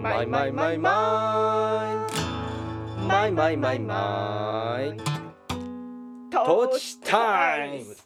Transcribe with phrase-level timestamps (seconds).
[0.00, 3.02] マイマイマイマイ。
[3.08, 4.96] マイマイマイマイ。
[6.30, 7.96] トーチタイム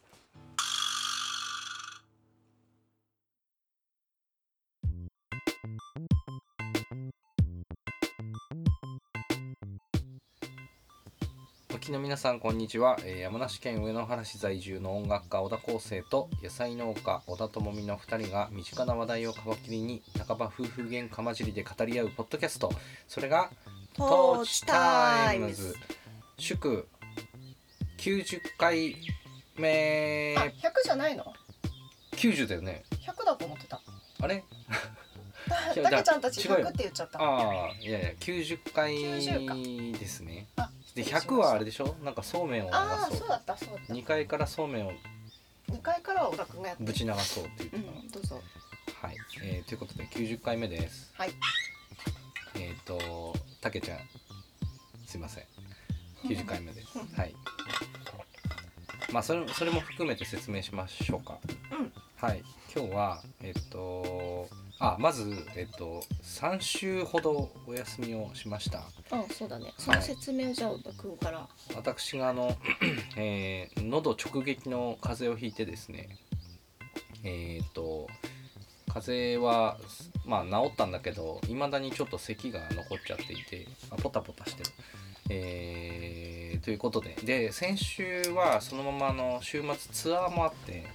[11.92, 22.72] きの皆さんこんにちは、えー山梨県上野原市在住の音楽家小田康生と野菜農家小田智美の2人が身近な話題を皮切りに半ば夫婦喧嘩混じりで語り合うポッドキャスト。
[23.06, 23.50] それが
[23.94, 25.74] トーチタイムズ。
[26.38, 26.88] 祝
[27.98, 28.96] 90回
[29.58, 30.34] 目。
[30.38, 30.50] あ、100
[30.84, 31.26] じゃないの
[32.12, 32.84] ？90だよね。
[33.06, 33.82] 100だと思ってた。
[34.22, 34.42] あれ？
[35.82, 37.20] たけちゃんたち違うよ100って言っちゃった。
[37.22, 40.46] ああいやいや90回90ですね。
[40.56, 41.96] あで失礼しました100はあれでしょ？
[42.02, 43.94] なんかそうめんをああそうだったそうだった。
[43.94, 44.92] 2階からそうめんを
[45.70, 48.40] 2階からは小田君がやってぶち流そうって言ってうんどうぞ。
[49.00, 51.12] はい、えー、ということで90回目です。
[51.14, 51.30] はい。
[52.56, 53.98] えっ、とたけちゃん。
[55.06, 55.44] すいません。
[56.24, 56.98] 90回目です。
[57.16, 57.34] はい。
[59.12, 61.38] まあそれそれも含めて説明しましょうか。
[61.72, 61.92] うん。
[62.16, 62.42] はい。
[62.74, 64.48] 今日はえっ、と
[64.84, 68.80] あまずえっ、と3週ほどお休みをしました。
[69.12, 69.72] あそうだね。
[69.78, 72.56] その説明をじゃあ小田君から私があの、
[73.16, 76.18] えー喉直撃の風邪をひいてですね。
[77.22, 78.08] えっ、と
[78.92, 79.78] 風邪は
[80.26, 84.70] まあ治ったんだけどいまだにちょっと咳が残っちゃっていてあポタポタしてる。
[85.30, 87.14] えーということで。
[87.22, 90.86] で先週はそのままあの週末ツアーもあって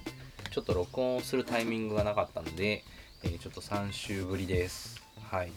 [0.50, 2.84] ちょっと録音をするタイミングがなかったので、
[3.24, 5.00] えーちょっと3週ぶりです。
[5.30, 5.52] はい。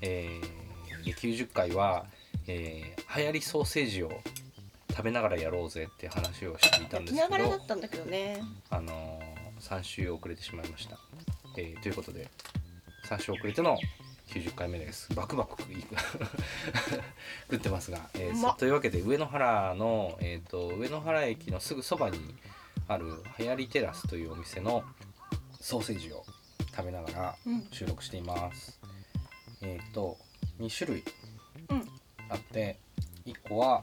[0.00, 2.04] えーで90回は、
[2.46, 4.10] えー流行りソーセージを
[4.90, 10.98] 食べながらやろうぜって話をしていたんですけどながらだったんだけどねあのー、3週遅れてしまいました、
[11.56, 12.28] えーということで
[13.08, 13.78] 3週遅れての
[14.28, 15.62] 90回目ですバクバク
[17.50, 22.18] 食ってますが、えーうまっというわけで上野原の、えー、と上野原駅のすぐそばに
[22.88, 23.06] ある
[23.38, 24.82] 流行りテラスというお店の
[25.60, 26.24] ソーセージを
[26.76, 27.66] 食べながらうん。
[27.70, 28.78] 収録しています。
[29.62, 30.18] えっ、と
[30.60, 31.04] 2種類
[31.70, 31.88] うん。
[32.28, 32.78] あって
[33.24, 33.82] 1個は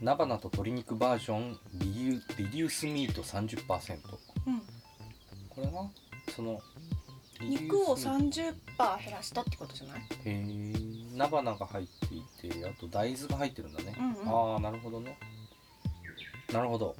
[0.00, 3.98] 菜花と鶏肉バージョンリデュリデュースミート30%
[4.46, 4.58] うん。
[5.48, 5.72] これが
[6.34, 6.60] その
[7.40, 8.30] 肉をミー
[8.78, 10.00] 30%減らしたってことじゃない？
[10.08, 10.72] トへえ
[11.14, 12.14] 菜花が入って
[12.48, 14.52] いてあと大豆が入ってるんだね、うんうん。
[14.54, 15.18] ああなるほどね。
[16.52, 16.94] なるほど。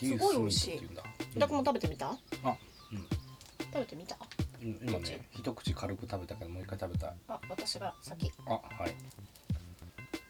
[0.00, 1.02] リデュースミートっていうんだ
[1.34, 2.06] 小田君も食べてみた？
[2.10, 2.16] あ。
[2.92, 3.06] うん
[3.72, 4.16] 食べてみた？
[4.62, 4.78] うん。
[4.88, 7.14] 今ね一口軽く食べたけどもう一回食べたい。
[7.26, 8.30] あ私が先。
[8.46, 8.94] あはい、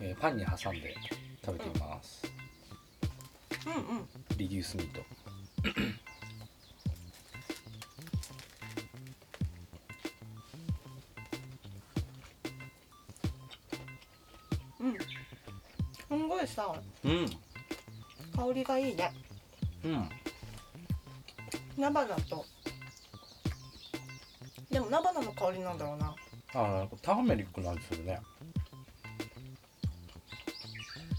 [0.00, 0.94] えーパンに挟んで
[1.44, 2.22] 食べています、
[3.66, 4.09] うんうん。
[4.38, 5.03] リデュースミート。
[14.81, 14.97] うん。
[16.09, 16.75] すんごいさ。
[17.04, 17.26] うん。
[18.34, 19.12] 香りがいいね。
[19.84, 20.09] うん
[21.76, 22.44] 菜花と。
[24.70, 26.14] でも菜花の香りなんだろうな。
[26.54, 28.20] あなんかターメリックなんですよね。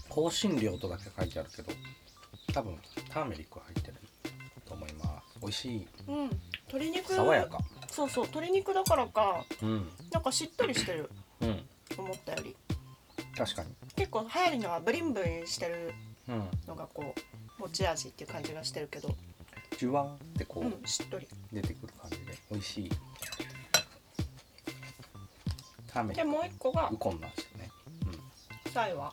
[0.08, 1.72] 香辛料とだけ書いてあるけど
[2.54, 2.78] 多分
[3.10, 3.96] ターメリック入ってる
[4.64, 5.38] と思います。
[5.40, 5.86] 美味しい。
[6.08, 6.30] うん。
[6.68, 7.58] 鶏肉爽やか。
[7.88, 9.88] そうそう鶏肉だからかうん。
[10.12, 11.10] なんかしっとりしてる。
[11.40, 11.62] うん。
[11.98, 12.56] 思ったより。
[13.36, 13.74] 確かに。
[13.94, 15.92] 結構流行りのはブリンブリンしてる
[16.28, 16.48] うん。
[16.66, 17.14] のがこ
[17.58, 19.14] う持ち味っていう感じがしてるけど
[19.78, 21.28] ジュワーってこうんうしっとり。
[21.52, 22.90] 出てくる感じで美味しい。
[25.86, 27.70] ターメリでックもう一個がウコンなんですよね。
[28.72, 29.12] サイは？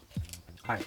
[0.63, 0.81] はい。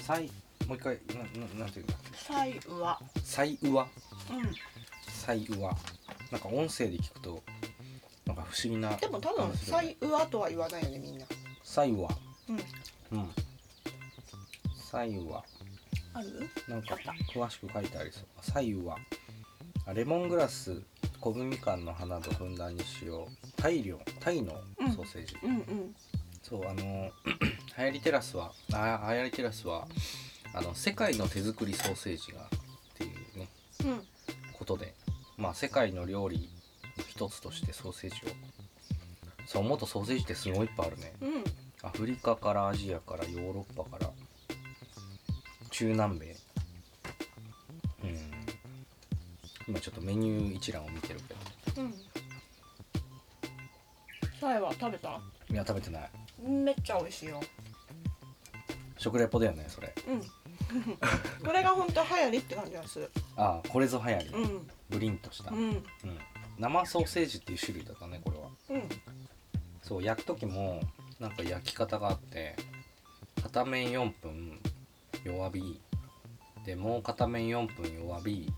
[0.00, 0.30] サイ
[0.66, 3.00] もう一回なななんていうんだっけサイは？
[3.24, 3.86] サイウワ。
[4.30, 4.54] うん。
[5.10, 5.76] サイウワ。
[6.30, 7.42] なんか音声で聞くと
[8.26, 11.26] なんか不思議なでも多分サイウアとは言わないよねみんな。
[11.62, 12.10] サイウワ。
[12.48, 13.18] うん。
[13.18, 13.30] うん。
[14.90, 15.41] サイウワ
[16.14, 16.48] ある？
[16.68, 16.96] なんか
[17.32, 18.24] 詳しく書いてありそう。
[18.40, 18.96] サイウワ
[19.86, 20.82] あレモングラス
[21.20, 23.26] 昆布みかんの花とふんだんに使用。
[23.56, 24.52] タイ料タイの
[24.94, 25.96] ソーセージ、うんうん。
[26.42, 27.10] そうあの
[27.78, 29.86] 流行りテラスはあ流行りテラスは
[30.54, 32.48] あの世界の手作りソーセージがっ
[32.94, 33.48] ていうね
[33.84, 34.02] うん。
[34.52, 34.94] ことで
[35.36, 36.50] まあ世界の料理
[36.98, 38.34] の一つとしてソーセージを。
[39.46, 41.12] そう思うとソーセージってすごいいっぱいあるね。
[41.20, 41.44] うん。
[41.82, 44.10] アフリカからアジアからヨーロッパから
[45.72, 46.36] 中南米。
[48.04, 48.18] うん。
[49.68, 51.34] 今ちょっとメニュー一覧を見てるけ
[51.72, 51.82] ど。
[51.82, 51.94] うん。
[54.38, 55.18] サイは食べた？
[55.50, 56.10] いや食べてない。
[56.46, 57.40] めっちゃ美味しいよ。
[58.98, 59.94] 食レポだよねそれ。
[60.08, 60.20] うん。
[61.44, 63.10] これが本当流行りって感じがする。
[63.36, 64.70] ああこれぞ流行り、うん。
[64.90, 65.58] ブリンとした、うん。
[65.70, 65.84] うん。
[66.58, 68.48] 生ソーセージっていう種類だったねこれは。
[68.70, 68.88] うん。
[69.82, 70.82] そう焼く時も
[71.18, 72.56] なんか焼き方があって
[73.42, 74.31] 片面4分
[75.24, 75.80] 弱火。
[76.64, 78.52] でもう片面4分弱火。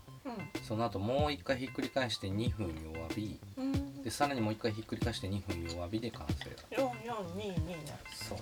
[0.67, 3.39] その後もう一回ひっくり返して2分弱火。
[3.57, 3.73] うん。
[3.73, 6.45] うんでさらにもう一回ひっくり返して2分弱火で完成。
[6.45, 7.77] だ四四二二ね
[8.13, 8.37] そう。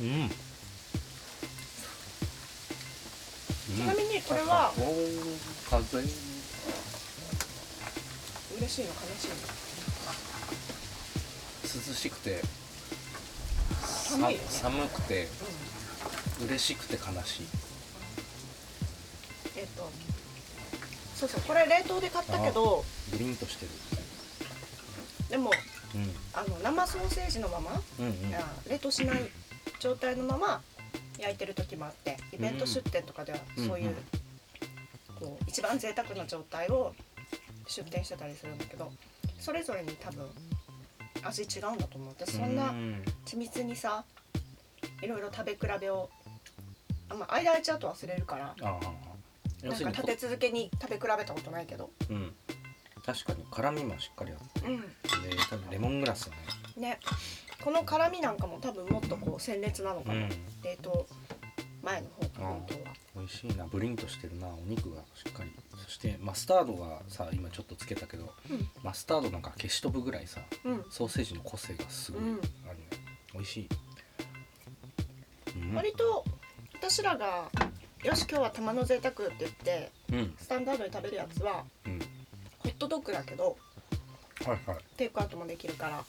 [0.00, 0.06] うん。
[0.06, 0.30] うん。
[0.30, 0.32] ち
[3.86, 4.72] なみにこれは
[5.68, 5.98] 風。
[8.56, 9.34] 嬉しいの悲しいの？
[11.88, 12.40] 涼しくて
[14.18, 14.46] 寒いよね。
[14.48, 15.28] さ寒くて
[16.40, 17.42] う嬉しくて悲しい。
[17.42, 17.46] ん
[19.56, 19.90] えっと
[21.14, 23.70] そうそうこれ冷凍で買ったけどブリンとしてる。
[25.30, 25.50] でも
[25.94, 26.10] うん。
[26.32, 28.34] あの生ソーセージのままうんうん。
[28.34, 29.30] あ冷凍しない
[29.80, 30.62] 状態のまま
[31.18, 33.94] 焼いてる時もあってイベント出店とかではそういう、
[35.18, 36.92] こう一番贅沢な状態を
[37.66, 38.90] 出店してたりするんだけど
[39.38, 40.26] それぞれに多分
[41.24, 42.14] 味違うんだと思う。
[42.18, 43.02] 私そんなうん。
[43.24, 44.04] 緻密にさ
[45.02, 46.10] いろいろ食べ比べを
[47.08, 48.54] あんま間空いちゃうと忘れるから
[49.62, 51.90] なんか立て続けに食べ比べたことないけど。
[52.10, 52.32] うん。
[53.04, 53.44] 確かに。
[53.50, 54.68] 辛みもしっかりあって。
[54.68, 54.80] うん。
[54.80, 54.86] で
[55.50, 56.36] 多分レモングラスね。
[56.76, 57.00] ね。
[57.62, 60.28] この辛みなんかも多分もっとこう鮮烈なのかな、うん。
[60.28, 61.06] 冷凍
[61.82, 62.80] 前の方かああ本当は。
[63.16, 63.66] 美味しいな。
[63.66, 64.48] ブリンとしてるな。
[64.48, 65.50] お肉がしっかり
[65.84, 68.68] そしてマスタードがさ今ちょっとつけたけどうん。
[68.82, 70.84] マスタードなんか消し飛ぶぐらいさうん。
[70.90, 72.36] ソーセージの個性がすごいあうん。
[72.36, 72.46] るね、
[73.34, 73.68] 美味しい、
[75.56, 76.24] うん、割と
[76.74, 77.50] 私らが
[78.02, 80.34] 「よし今日は玉の贅沢」って言ってうん。
[80.38, 81.98] スタンダードに食べるやつはうん。
[82.60, 83.56] ホットドッグだけど
[84.46, 84.78] はいはい。
[84.96, 86.04] テイクアウトもできるから。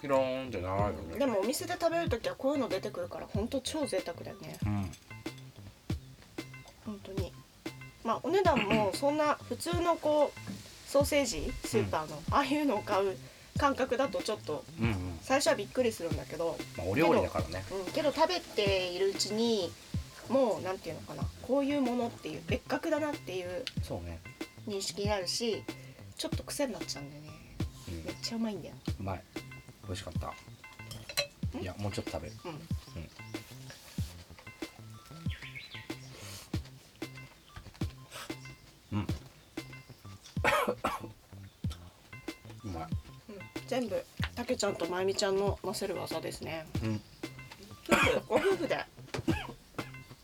[0.00, 1.18] ピローンじゃないよね。
[1.18, 4.56] でもお店で食べる時はこういうの出てくるからほんと超贅沢だよね。
[4.64, 4.90] うん
[8.08, 13.18] まあお値段もそんな普通のこうソーセージスーパーの、ああいうのを買う
[13.58, 14.64] 感覚だとちょっと
[15.20, 17.62] 最初はびっくりするんだけど、まあお料理だからね。
[17.86, 19.70] うん、けど食べているうちに
[20.30, 23.62] もうなんていうのかなこういうものっていう別格だなっていう
[24.66, 25.62] 認識になるし
[26.16, 27.28] ちょっと癖になっちゃうんだよね。
[27.88, 28.04] うん。
[28.06, 28.74] めっちゃうまいんだよ。
[28.98, 29.22] うまい。
[29.84, 31.58] 美味しかった。
[31.58, 31.60] ん。
[31.60, 32.34] いやもうちょっと食べる。
[32.46, 32.50] うん。
[32.52, 32.58] うん
[43.68, 44.02] 全部
[44.34, 46.66] たけちゃんとまゆみちゃんの乗せる技ですね。
[46.82, 47.00] うん。
[47.88, 48.84] 夫婦ご夫婦で。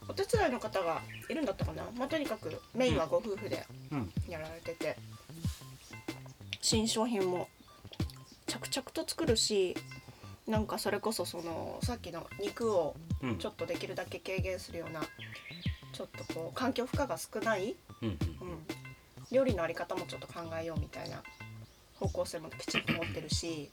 [0.08, 1.84] お手伝いの方がいるんだったかな？
[1.96, 4.12] まあとにかくメインはご夫婦でうん。
[4.28, 4.96] やられてて。
[6.60, 7.48] 新商品も
[8.46, 9.76] 着々と作るし
[10.46, 13.38] なんかそれこそそのさっきの肉をうん。
[13.38, 15.02] ちょっとできるだけ軽減するような
[15.92, 18.08] ちょっとこう環境負荷が少ない、うん。
[18.08, 18.16] うん、
[19.30, 21.22] 料理のあり方もちょっと考えようみたいな
[22.04, 23.70] 方向性もきちんと持ってるし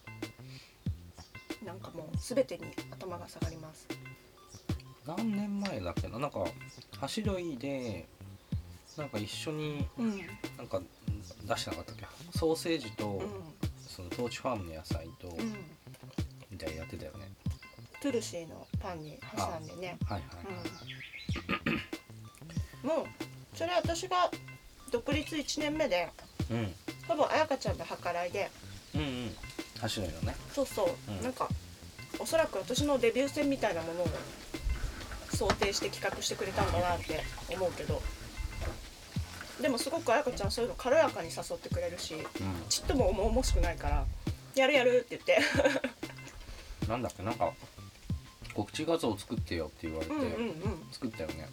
[1.66, 3.88] なんかもう全てに頭が下がります。
[5.06, 6.18] 何年前だっけな？
[6.18, 6.45] なんか
[7.00, 8.07] 走りいで
[8.98, 10.22] なんか一緒にうん。
[10.57, 10.81] なんか
[11.45, 12.06] 出してなかったっけ？
[12.38, 13.30] ソーセージと、うん。
[13.88, 15.56] そのトーチファームの野菜と、うん、
[16.50, 17.30] みたいなやってたよね。
[18.01, 20.66] トゥルシーのパンに挟んでね、はいはいはい、
[22.83, 23.07] うん、もう
[23.56, 24.31] それ私が
[24.92, 26.09] 独立1年目で
[26.50, 26.73] うん、
[27.11, 28.49] ほぼ彩香ちゃんの計らいで。
[28.95, 29.35] うんうん。
[29.81, 30.35] 走りのね。
[30.53, 31.21] そうそう、うん。
[31.21, 31.49] なんか
[32.19, 34.07] おそらく私のデビュー戦みたいなものを
[35.33, 37.21] 想定して企画してくれたんだなって
[37.53, 38.01] 思うけど。
[39.61, 42.25] でもすごく彩香ちゃんそういうの軽やかに誘ってくれるしう
[42.68, 44.06] ちっとも重々しくないから
[44.56, 45.37] 「やるやる」って言って。
[46.87, 47.53] ん なんだっけなんか
[48.56, 50.87] 告知画像を作ってよって言われて、うんうんうん。
[50.91, 51.47] 作ったよね。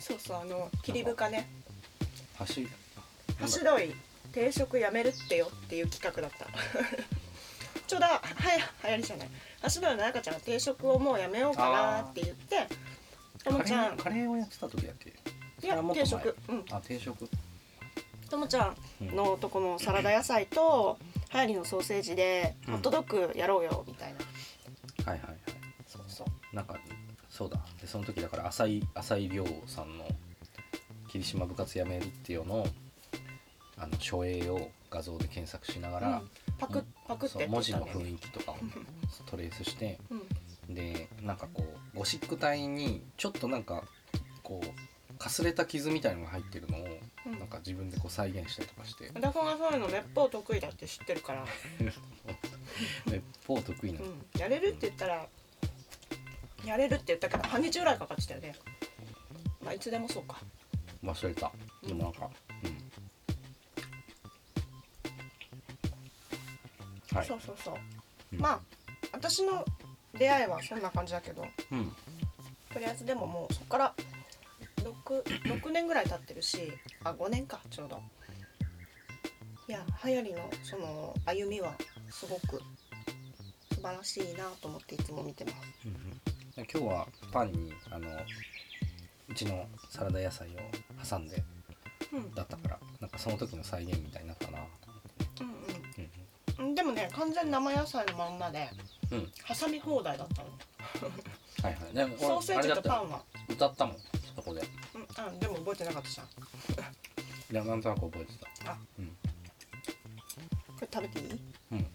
[0.00, 1.48] そうそうあの切り深ね。
[2.36, 2.68] 走り
[3.38, 3.94] 「ハシドイ
[4.34, 6.46] 定食やめるってよ」っていう企画だった。
[7.86, 8.20] ちょうどはや
[8.84, 9.28] 流行りじゃない。
[9.60, 12.66] ハシドイの彩香ちゃんが定食をもうやめようかなって言って
[13.44, 13.96] ともちゃん。
[13.96, 15.10] ーカレーをやってた時だっけ？
[15.62, 16.64] いや定食うん。
[16.70, 17.28] あ定食
[18.30, 18.76] ともちゃん
[19.14, 20.98] のとこのサラダ野菜と
[21.32, 22.72] 流行りのソーセージでうん。
[22.74, 24.18] ホットドッグやろうよみたいな、
[25.12, 25.38] はいはいはい。
[25.86, 26.56] そうそう。
[26.56, 26.76] なんか
[27.28, 27.58] そうだ。
[27.80, 30.08] でその時だから浅井浅井亮さんの
[31.08, 32.66] 「霧島部活やめるっていうのを
[33.84, 36.30] あの書影を画像で検索しながら、うん。
[36.58, 38.56] パクッパクって文字の雰囲気とかを
[39.26, 40.74] トレースしてうん。
[40.74, 41.64] でなんかこ
[41.94, 43.84] うゴシック体にちょっとなんか
[44.42, 46.86] こうかすれた傷みたいのが入ってるのを、
[47.26, 47.38] うん。
[47.38, 49.10] なんか自分でこう再現したりとかして。
[49.12, 51.44] 私がそういうのめっぽう得意だって知ってるから、
[53.10, 55.26] めっぽう得意な、うん、やれるって言ったら
[56.64, 58.54] やれるって言ったけど半日ぐらいかかってたよね。
[59.62, 60.38] まあいつでもそうか。
[61.04, 61.52] 忘れた。
[61.82, 62.30] うんでもなんか
[67.14, 67.26] はい。
[67.26, 67.74] そうそうそう、
[68.32, 68.40] うん。
[68.40, 68.60] まあ
[69.12, 69.64] 私の
[70.18, 71.92] 出会いはそんな感じだけどうん。
[72.72, 73.94] とりあえずでももうそこから
[74.76, 75.22] 6,
[75.62, 76.72] 6年ぐらい経ってるし
[77.04, 78.00] あ5年かちょうど。
[79.66, 81.72] いや流行りのその歩みは
[82.10, 82.60] すごく
[83.72, 85.56] 素晴らしいなと思っていつも見てます。
[85.86, 86.20] うんうん。
[86.56, 88.08] 今日はパンにあの
[89.28, 90.50] うちのサラダ野菜を
[91.02, 91.42] 挟んで
[92.12, 92.34] うん。
[92.34, 95.42] だったからなんかその時の再現みたいになったなと思って。
[95.44, 95.93] うんうんうん
[96.74, 98.70] でもね完全生野菜のまんまで
[99.10, 100.48] うん、うん、挟み放題だったの。
[101.62, 101.94] はいはい。
[101.94, 103.22] でもソーセージとパンは。
[103.48, 103.96] 歌ったもん
[104.36, 104.60] そこで。
[104.60, 104.64] う
[104.98, 106.26] んあでも覚えてなかったじゃん。
[106.26, 106.32] こ
[107.50, 108.32] いやなんとなく覚えて
[108.64, 108.72] た。
[108.72, 108.76] あ。
[108.98, 109.06] うん。
[110.80, 111.40] れ食べていい？
[111.72, 111.86] うん。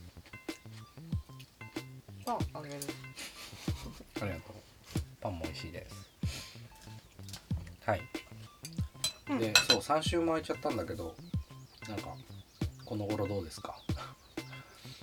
[2.25, 2.75] パンあげる。
[4.21, 4.55] ありがとう。
[5.21, 6.09] パンも美味しいです。
[7.85, 8.01] はい、
[9.29, 9.39] うん。
[9.39, 11.15] でそう3週も空いちゃったんだけど
[11.87, 12.15] なんか
[12.85, 13.75] この頃どうですか？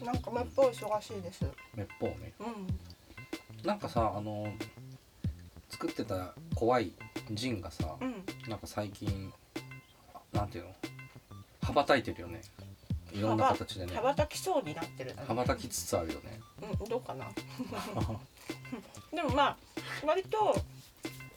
[0.06, 1.44] なんかめっぽい忙しいです。
[1.75, 2.32] めっぽうね。
[2.38, 3.66] うん。
[3.66, 4.46] なんかさあの
[5.68, 6.92] 作ってた怖い
[7.32, 8.25] ジンがさ、うん。
[8.48, 9.32] なんか最近
[10.32, 10.70] なんていうの？
[11.60, 12.40] 羽ばたいてるよね。
[13.12, 13.94] いろんな形でね。
[13.96, 16.40] 羽ばたきそうになってる羽ばたきつつあるよね。
[16.62, 17.26] うんどうかな？
[19.12, 19.56] でもまあ
[20.06, 20.54] 割と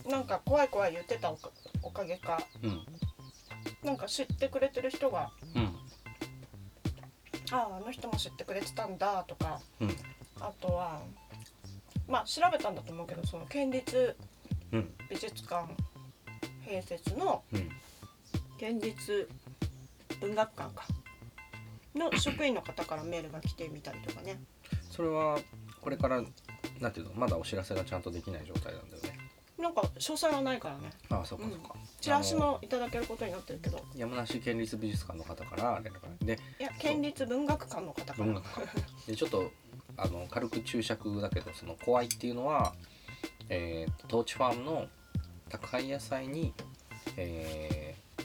[0.07, 1.49] なんか怖い怖い言ってたおか
[1.81, 2.39] おかげか。
[2.61, 2.85] うん。
[3.83, 5.68] なんか知ってくれてる人がうん
[7.51, 9.59] あああの人も知ってくれてたんだとか。
[9.79, 9.95] うん。
[10.39, 11.01] あとは
[12.07, 14.15] まあ調べたんだと思うけどその県立
[14.71, 14.93] うん。
[15.09, 15.65] 美術館
[16.65, 17.69] 併設のうん。
[18.57, 19.29] 県立
[20.19, 20.85] 文学館か。
[21.95, 24.39] の職員の方からメールが来てみたりとかね。
[24.91, 25.39] それは
[25.81, 26.21] これから
[26.79, 28.97] なんていうのまだお知らせがちゃんとできない状態なんだ
[29.59, 30.91] なんか詳細はないからね。
[31.09, 33.83] ああそっかそっか、チラシもいただけることになってるけど。
[33.93, 38.25] 山梨県立美術館の方から連絡がでいや県立文学館の方から。
[38.25, 38.67] 文学館。
[39.07, 39.51] でちょっと
[39.97, 42.73] あの軽く注釈だけどその怖いっていうのは、
[43.49, 44.87] えー、トーチファームの
[45.49, 46.53] 宅配野菜に、
[47.17, 48.23] えー、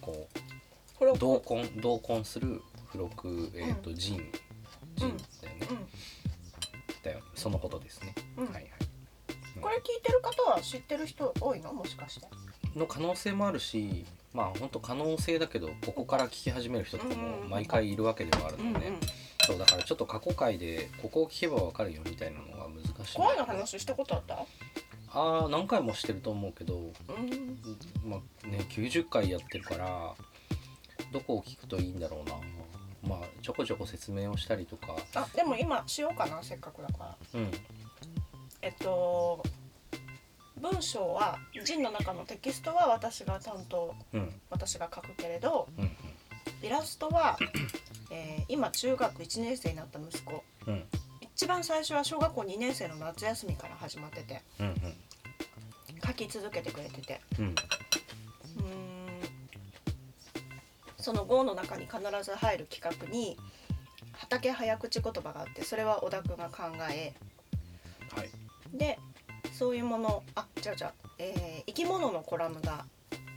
[0.00, 0.28] こ
[1.00, 4.32] う同梱同梱する付録、えーとジン。
[4.96, 5.86] ジンだよね、
[7.04, 7.20] だよ。
[7.34, 8.46] そのことですね、うん。
[8.46, 8.67] はい
[9.78, 11.72] れ聞いてる方は知ってる人多いの？
[11.72, 12.26] もしかして。
[12.76, 14.04] の可能性もあるし
[14.34, 18.72] まあ本当可能性だけどここから聞き始める人とかも毎回いるわけではあるうんうん。
[18.74, 18.96] ので、ね
[19.46, 23.16] そうだからちょっと過去回でここを聞けばわかるよみたいなのが難しい。
[23.16, 24.44] 怖いの話したことあった？
[25.10, 27.58] ああ何回もしてると思うけど、うん。
[28.04, 30.14] まあね、90回やってるから
[31.12, 32.34] どこを聞くといいんだろうな。
[33.08, 34.88] まあちょこちょこ説明をしたりとか。
[35.14, 37.40] あでも今しようかなせっかくだから。
[37.40, 37.50] うん。
[38.60, 39.42] えっと
[40.58, 44.40] 文章はジンの中のテキストは私が担当うん。
[44.50, 45.90] 私が書くけれどうん
[46.62, 47.38] イラストは、
[48.10, 50.42] えー今中学1年生になった息子。
[50.66, 50.74] うん。
[50.74, 50.84] うん
[51.34, 54.74] 一番最初は小学校2年生の夏休みから始まっててうん
[56.04, 57.20] 書き続けてくれてて。
[57.38, 57.54] うん。
[60.98, 63.38] その号の中に必ず入る企画に
[64.12, 67.14] 畑早口言葉があってそれは小田君が考え。
[68.14, 68.30] はい。
[68.76, 68.98] で
[69.58, 72.84] そういうものあ違う違う、えー生き物のコラムが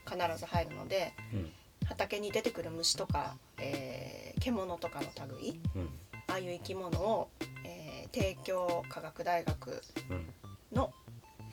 [0.09, 1.51] 必ず入るのでうん。
[1.87, 5.89] 畑に出てくる虫とか、えー獣とかの類うん。
[6.27, 7.29] ああいう生き物を、
[7.65, 10.33] えー帝京科学大学うん。
[10.77, 10.93] の、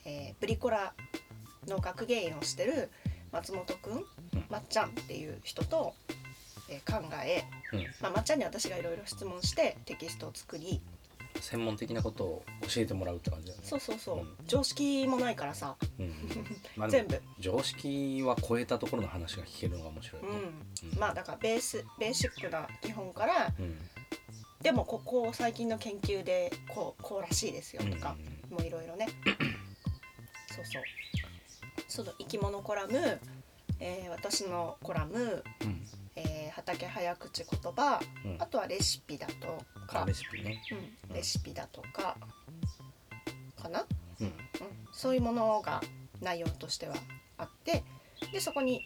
[0.05, 0.93] えーブリコラ
[1.67, 2.91] の学芸員をしてる
[3.33, 4.05] 松本くん、うん。
[4.51, 5.95] まっちゃんっていう人と、
[6.71, 7.81] えー考え、うん。
[8.01, 10.81] まあ、まっちゃんに私がいろいろ質問してテキストを作り
[11.41, 13.67] 専門的なことを教えてもらうって感じだよね。
[13.67, 14.37] そうそうそう、うん。
[14.47, 16.13] 常識もないからさ、うん。
[16.77, 17.21] まあ全部。
[17.39, 20.39] 常識は超えたところの話が聞けるのが面白いよね。
[20.93, 23.79] うん、まあだからベースベーシックな基本からうん。
[24.61, 28.17] でもここ最近の研究でこうこうらしいですよとか、
[28.51, 29.07] もういろいろね。
[30.55, 30.83] そうそう。
[31.87, 33.21] その生き物コラム、
[33.81, 35.87] えー私のコラム、うん
[36.49, 38.37] えー畑早口言葉うん。
[38.39, 40.61] あとはレシピだとかあレシピね。
[41.09, 42.17] うん、レシピだとか
[43.61, 43.85] かな、
[44.21, 44.27] うん。
[44.27, 44.33] うん、
[44.93, 45.81] そういうものが
[46.21, 46.95] 内容としては
[47.37, 47.85] あって
[48.33, 48.83] でそこに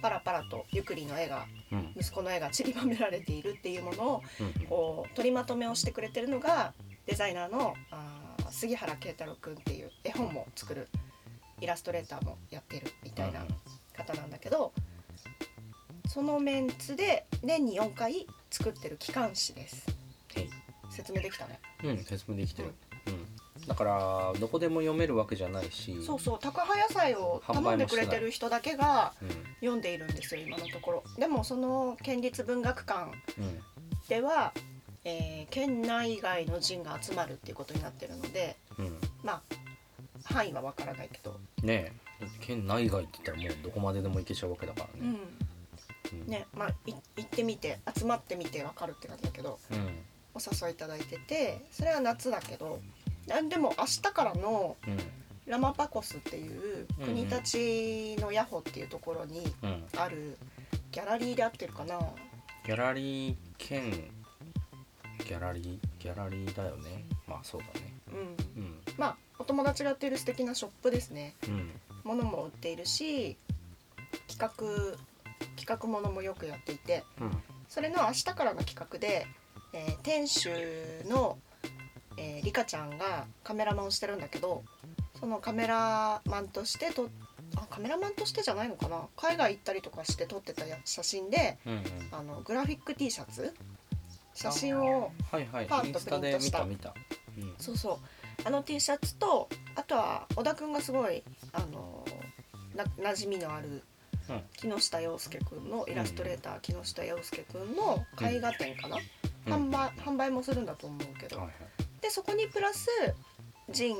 [0.00, 1.92] パラパラとゆくりの絵がうん。
[1.96, 4.66] 息子の絵が 散りばめられているっていうものをうん。
[4.66, 6.74] こう取りまとめをしてくれてるのが
[7.06, 10.88] デザイナーのあー杉原慶太郎くんっていう絵本も作る
[11.60, 13.46] イラストレーターもやってるみたいな
[13.96, 14.72] 方なんだけど
[16.12, 19.86] そのメンツで年に4回作ってる機関誌です。
[20.34, 20.50] はい。
[20.90, 21.58] 説明できたね。
[21.84, 22.74] うん説明できてる。
[23.06, 23.10] う
[23.62, 23.66] ん。
[23.66, 26.02] だからどこでも読めるわけじゃないし。
[26.04, 29.28] そうそう高葉野菜を頼んでくれてる人だけがうん
[29.60, 31.04] 読んでいるんですよ今のところ。
[31.16, 33.60] でもその県立文学館うん。
[34.06, 34.52] では、
[35.04, 38.98] えー県内外の人が集まるっていうことになってるのでうん。
[39.24, 39.42] まあ
[40.24, 41.90] 範囲はわからないけど、ね
[42.20, 42.26] え。
[42.40, 45.18] 県内外って言ったらもうどこまででも行けちゃうわけだからね、うんうん
[46.26, 49.98] ねまあい行ってみて集まってみてわかるって感じだけどうん。
[50.34, 52.80] お誘いいただいててそれは夏だけど
[53.48, 54.98] でも明日からのうん。
[55.44, 59.84] ラマパコスっていう国立のヤホっていうところにうん。
[59.98, 60.36] ある
[60.92, 61.98] ギャラリーで合ってるかな。
[62.64, 67.04] ギャラリー兼ギャラリーギャラリーだよね。
[67.26, 67.92] まあそうだね。
[68.08, 68.62] うん。
[68.62, 68.80] うん。
[68.96, 71.34] まあお友達がやっている素敵なショップですね。
[71.48, 71.70] うん。
[72.04, 73.36] 物も売っているし
[74.28, 74.96] 企画
[75.64, 77.30] 企画ものもよくやっていてうん。
[77.68, 79.26] それの明日からの企画で、
[79.72, 80.50] えー店主
[81.08, 81.38] の、
[82.16, 84.64] えー、リカちゃんがカメラマンをしてるんだけど
[85.18, 87.08] そのカメラマンとしてと
[87.56, 89.02] あカメラマンとしてじゃないのかな？
[89.16, 91.82] 海外行ったりとかして撮ってたや写真でうんうん。
[92.10, 93.54] あのグラフィック T シャツ？
[94.34, 95.66] 写真をはいはい。
[95.66, 96.64] パンとプリントした。
[96.64, 96.94] 見た見た。
[97.38, 97.54] うん。
[97.58, 97.98] そうそう。
[98.44, 102.04] あの T シャツとあとは小田くんがすごいあの
[102.74, 103.82] な馴染みのあるうん
[104.56, 108.96] 木下洋介くんのイラストレーター木下洋介くんの絵画展かな、
[109.46, 109.52] うん。
[109.52, 111.54] 販売販売もするんだと思うけど、はいはい。
[112.00, 112.88] でそこにプラス
[113.70, 113.96] ジン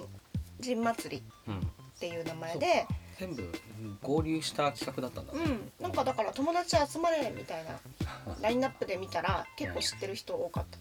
[0.61, 1.59] ジン祭りうん。
[1.59, 1.61] っ
[1.99, 2.87] ていう名前で。
[3.19, 3.53] 全部
[4.01, 5.33] 合流した企画だったんだ。
[5.33, 5.73] うねん。
[5.81, 7.79] なんかだから友達集まれみたいな
[8.43, 10.79] ラインナップで見たら結構知ってる人多かった。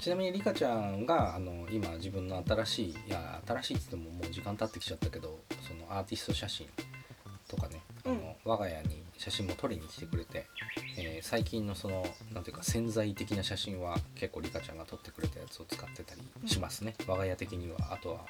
[0.00, 6.66] ちなみにリカちゃんがあの今自分の新しいいや新しいっつってももう時間経ってきちゃったけどそのアーティスト写真
[7.46, 7.82] とかね、
[8.50, 10.46] 我が家に写真も撮りに来てくれて、
[10.98, 12.04] えー最近のその
[12.34, 17.76] なんていうか潜在的な写真は結構リカちゃんが撮ってくれたやつを使ってたりしますね、我が家的には。
[17.92, 18.20] あとは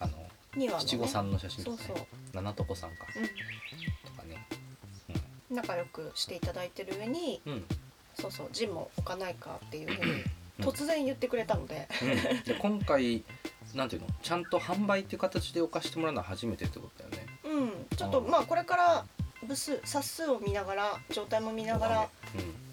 [0.00, 0.12] あの
[0.54, 1.84] には七五三の写真とかね。
[1.86, 2.06] そうそう。
[2.34, 3.06] 七床さんか。
[3.06, 4.46] うとかね。
[5.50, 5.56] ん。
[5.56, 7.64] 仲良くしていただいてる上にうん、うん
[8.20, 10.10] そうそうジンも置かないかっていうふうに
[10.58, 10.64] うん。
[10.66, 13.22] 突然言ってくれたので、うん、で今回
[13.74, 14.08] なんていうの？
[14.22, 17.26] ちゃんと販売っていう形で置かしてもらうのは初めてってことだよね。
[17.44, 19.04] うん、ちょっとうんまあこれから
[19.46, 22.08] 部数冊数を見ながら状態も見ながら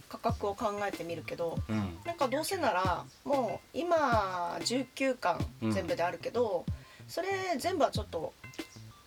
[0.10, 5.71] 価格を考えてみるけどうん、うんなんかどうせならもう今19巻うん。
[5.71, 6.65] 全部であるけど、
[7.08, 7.28] それ
[7.60, 8.34] 全部はちょっと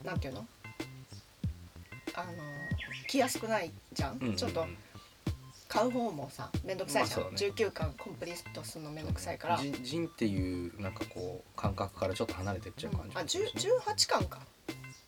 [0.04, 0.46] なんていうの？
[2.14, 2.32] あの
[3.08, 4.66] 着やすくないじゃん、うんうんちょっと
[5.68, 7.36] 買う方もさめんどくさいじゃん、まあね。
[7.36, 13.52] 19巻コンプリートするのめんどくさいから、ジンジンっていうなんかこう感覚からちょっと離れてっちゃう感じあ10
[13.84, 14.40] 18巻か。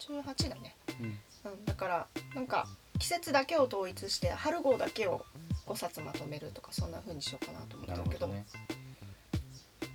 [0.01, 2.67] 18だね、うんうん、だからなんか
[2.99, 5.25] 季節だけを統一して春号だけを
[5.67, 8.45] 5冊まとめるとかそんな風にしようかなと思ってなるけどね。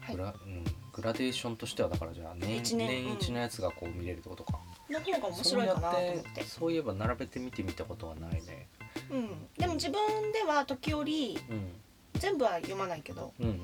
[0.02, 0.16] はい。
[0.16, 2.88] グラうん、グラデーションとしてはだからじゃあ年一年。
[2.88, 8.68] 年一のやつがこう見れるってことか、の方が面白いかなと思ってそうやってそういえば並べて見てみたことはないね、
[9.12, 11.74] うん、でも自分では時折うん、
[12.19, 13.56] 全部は読まないけどうんうん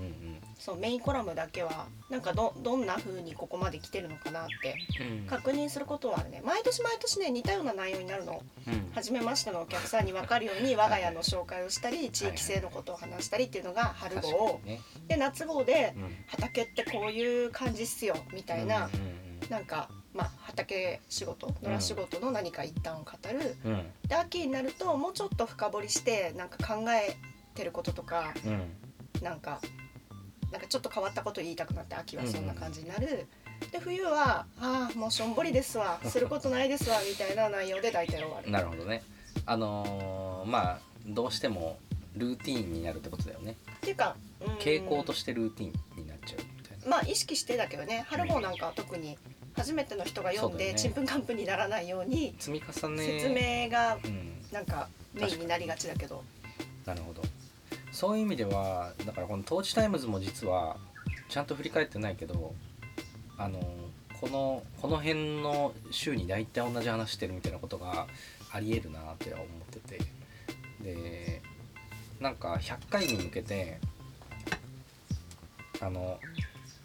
[0.59, 5.17] そうメインコラムだけはなんかどどんな風にここまで来てるのかなってうん。
[5.19, 6.41] うん確認することはあるね。
[6.45, 8.43] 毎年毎年ね似たような内容になるの。
[8.67, 8.91] うん。
[8.93, 14.59] 初めましてのお客さんに分かるように我が家の紹介をしたり地域性のことを話したりっていうのが春号。
[14.65, 23.85] にね、で夏号でうん、畑ってこういう感じっすよみたいな、うんなんかまあ畑仕事野良仕事の何か一端を語る、うんうん。
[24.07, 27.15] で秋になるともうちょっと深掘りしてなんか考え
[27.51, 28.51] てることとかうん。
[28.51, 28.61] うん
[29.21, 29.61] なんか
[30.51, 33.27] なんかちょっと変わったこと言いたくなって秋はそんな感じになる、
[33.71, 35.99] で冬は「ああもうしょんぼりですわ。
[36.03, 38.49] することないですわ」みたいな内容で大体終わる。
[38.49, 39.03] なるほどね。
[39.45, 41.77] あのーまあどうしても
[42.15, 43.55] ルーティーンになるってことだよね。
[43.77, 44.55] っていうかうん。
[44.55, 46.87] 傾向としてルーティーンになっちゃうみたいな。
[46.87, 49.17] まあ意識してだけどね春号なんかは特に
[49.53, 53.05] 初めての人が読んでちんぷんかんぷんにならないように積み重ね。
[53.05, 54.41] 説明がうん。
[54.51, 56.23] なんかメインになりがちだけど。
[56.85, 57.21] なるほど
[57.91, 60.77] そういう意味ではだからこの「トーチタイムズ」も実は
[61.29, 62.53] ちゃんと振り返ってないけど
[63.37, 63.59] あの
[64.19, 68.07] このこの辺の週に大体同じ話してるみたいなことが
[68.51, 70.21] ありえるなって思ってて。
[70.83, 71.41] で
[72.19, 73.79] なんか100回に向けて
[75.79, 76.19] あの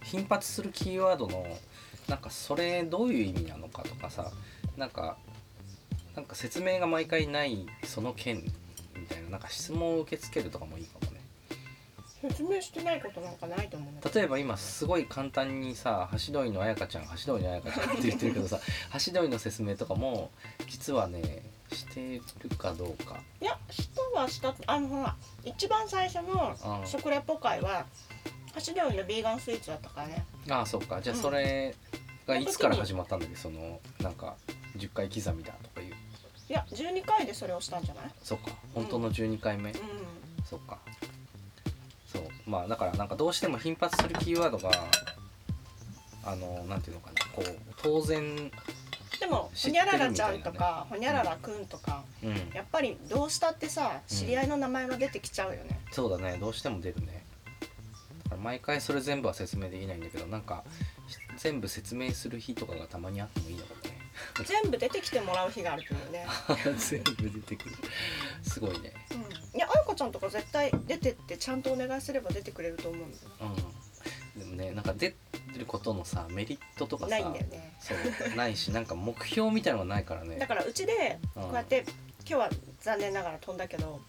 [0.03, 1.47] 頻発するキーワードの
[2.09, 4.33] なんかそれどういう意味なのかとかさ
[4.77, 5.19] なんか
[6.15, 8.45] なんか説明が毎回ないその件
[8.97, 11.21] みたいななんか質問を受け付けるとかもいいかもね。
[12.23, 14.15] 説明してないことなんかないと思うんだけど。
[14.21, 18.59] 例えば今すごい簡単にさ橋戸井の彩香ちゃん橋戸井の彩香ちゃんって言ってるけどさ
[19.07, 20.31] 橋戸井の説明とかも
[20.67, 23.17] 実はねしてるかどうか。
[23.41, 27.85] いやしたはしたあのほら一番最初のあ食レポ会は
[28.67, 30.25] 橋でのビーガンスイーツだったからね。
[30.49, 31.01] ああそっか。
[31.03, 31.75] じゃあうんそれ
[32.27, 33.37] がいつから始まったんだっけ？
[33.37, 34.37] そのなんか
[34.79, 35.95] 10回刻みだとかいう
[36.49, 38.05] いや12回でそれをしたんじゃない？
[38.23, 39.79] そっか本当の12回目、うん。
[40.49, 40.79] そっか。
[42.13, 44.71] そうまあだからなんかどうしても頻発するキーワードが
[46.25, 48.51] あのなんていうのかなこう当然
[49.19, 52.31] でもほにゃららちゃんとかほにゃららくんとかうん。
[52.55, 55.81] やっぱりどうしたってさ知り合いの名前が出てきちゃうよね。
[55.91, 57.25] そうだねどうしても出るね。
[58.25, 60.63] だから毎回それ全部は説明できないんだけどなんか
[61.39, 63.86] 全部説明する日とかがたまにあってもいいのかもね
[64.45, 66.27] 全部出てきてもらう日があるというね。
[66.79, 67.77] 全部出てくる。
[68.43, 68.93] すごいね。
[69.13, 69.15] う
[69.55, 69.57] ん。
[69.57, 73.23] いやあやこちゃんとか絶対出てってちゃんとお願いすれば出てくれると思うんだよ。
[74.37, 74.41] うん。
[74.41, 75.15] でもねなんか出
[75.57, 77.75] ることのさメリットとかさないんだよね。
[77.81, 80.37] そうないしなんか目標みたいのがないからね。
[80.37, 81.43] だからうちでうん。
[81.45, 81.85] こうやって
[82.29, 84.01] 今日は残念ながら飛んだけど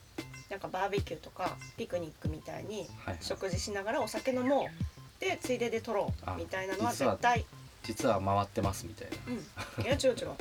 [0.49, 3.17] なんかバーベキューとかピクニックみたいにはいはい。
[3.21, 4.65] 食事しながらお酒飲もう。
[5.19, 7.43] でついでで撮ろあうみたいなのは絶対
[7.88, 9.17] 実は回ってますみたいな。
[9.80, 9.86] うん。
[9.86, 10.36] いや違う違う。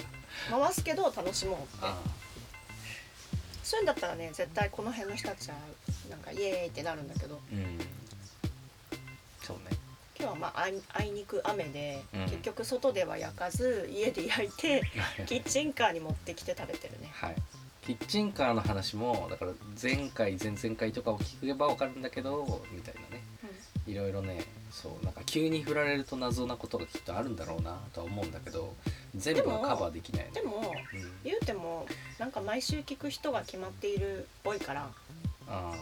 [0.51, 1.67] 回すけど楽しもうって。
[1.83, 1.97] あ
[3.63, 5.55] そういうんだったらね絶対この辺の人たちは
[6.11, 7.41] なんかイエーイってなるんだけど。
[7.53, 7.79] ーうん。
[9.43, 9.79] そうね。
[10.19, 12.23] 今日はまああいあいにく雨で、うん。
[12.25, 14.83] 結局外では焼かず家で焼いて
[15.27, 17.11] キッチンカーに持ってきて食べてるね。
[17.13, 17.37] はい。
[17.87, 23.16] キッチンカーの話もだから前回前々回とかを聞けば分かるんだけどみたいなね
[23.87, 28.75] いろいろねそうなんか急に振られると謎なことがきっとあるんだろうなとは思うんだけど
[29.15, 30.57] 全部はカバーできないねでも
[30.93, 31.13] うん。
[31.25, 31.87] 言うても
[32.19, 34.91] なんか毎週聞く人が決まっているっぽいから
[35.49, 35.73] あ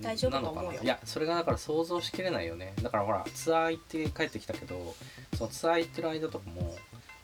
[0.00, 0.80] ー大丈夫だと思うよ。
[0.82, 2.74] いやそれがだから想像しきれないよね。
[2.82, 4.94] だからほらツアー行って帰ってきたけど
[5.38, 6.76] そのツアー行ってる間とかも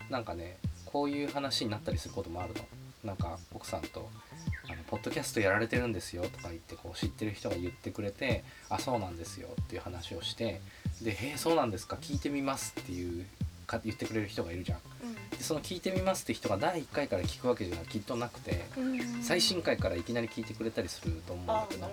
[0.09, 2.65] なんかねこういう話になったりすることもあるの。
[3.05, 4.32] なんか奥さんと「あの
[4.93, 10.61] ポッドキャストやられてるんですよ」とか言ってこう知ってる人が言ってくれて「あそうなんですよ」っていう話をして
[11.01, 13.25] で「へえそうなんですか聞いてみます」っていう
[13.67, 14.81] か言ってくれる人がいるじゃん。
[15.31, 21.91] でその聞いてみますって人が第1回から聞くわけじゃきっとなくてうん、うん、最新回からいきなり聞いてくれたりすると思うんだけど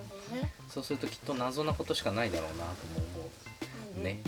[0.68, 3.30] そうするときっと謎なことしかないだろうなとも思
[3.96, 4.20] うんうね、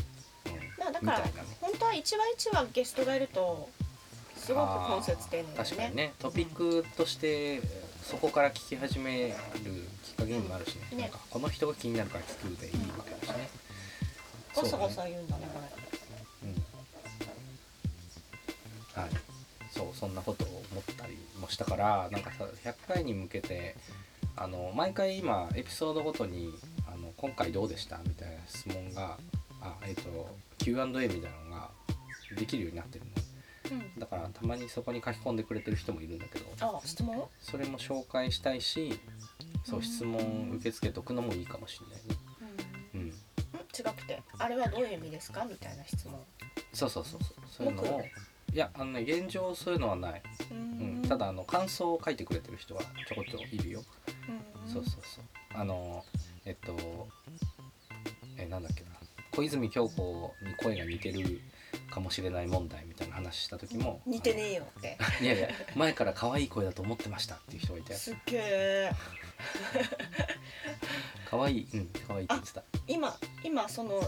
[0.79, 1.33] まあだからね。
[1.61, 3.69] 本当は一話一話ゲストがいると
[4.35, 6.15] すごく根節丁寧だよ確かにねね。
[6.19, 7.61] トピックとして
[8.03, 9.35] そこから聞き始める
[10.03, 11.05] きっかけにもなるしね,、うんね。
[11.05, 13.49] なんかこの人が気になるから聞くでいいわけだしね、
[14.55, 15.11] ゴソゴそうだね。
[15.11, 15.61] ソ言うんだねこ
[18.97, 19.03] うん。
[19.03, 19.11] はい。
[19.73, 23.75] そうそんなことを思ったりもしたからなんかさ100回に向けて
[24.37, 26.53] あの毎回今エピソードごとに
[26.87, 29.19] あの「今回どうでした?」みたいな質問が
[29.63, 31.71] あ、えっと Q&A みたいなのが
[32.37, 33.22] できるようになってるのれ、
[33.73, 37.29] うん、だからたまにそこに書き込んでくれてる人もいるんだけどあ質問？
[37.41, 39.01] それも紹介したいし
[39.65, 39.83] そううん。
[39.83, 42.17] 質問受け付けとくのもいいかもしれないね。
[42.95, 43.01] うん。
[43.01, 46.21] うん、違くてあれはどういう意味ですかみたいな質問。
[46.73, 47.35] そうそうそうそう。
[47.49, 48.05] そういうのを僕
[48.55, 48.57] い。
[48.57, 50.57] やあのね現状そういうのはない、うう
[50.99, 53.83] ん、ただあの感想を書いてくれてる人はちょこっといるよ。
[54.67, 54.73] うん。
[54.73, 55.25] そうそうそう。
[55.55, 56.05] あの
[56.45, 57.09] えっと
[58.37, 58.91] えなんだっけな。
[59.35, 61.41] 小泉京子に声が似てる
[61.93, 64.97] かもしれない問題みたいな話した時も似てねえよって。
[65.21, 67.95] いやいや前から可愛い声だと思ってましたっていう人がいて。
[67.95, 68.93] すっげえ。
[71.31, 72.63] 可愛いうん可愛いって言ってた。
[72.89, 74.01] 今今その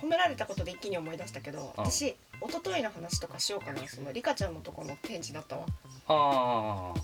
[0.00, 2.16] 褒められたことで一気に思い出したけどあ私一
[2.50, 3.86] 昨日の話とかしようかな。
[3.86, 5.66] そのリカちゃんのとこの展示だったわ。
[6.08, 6.94] ああは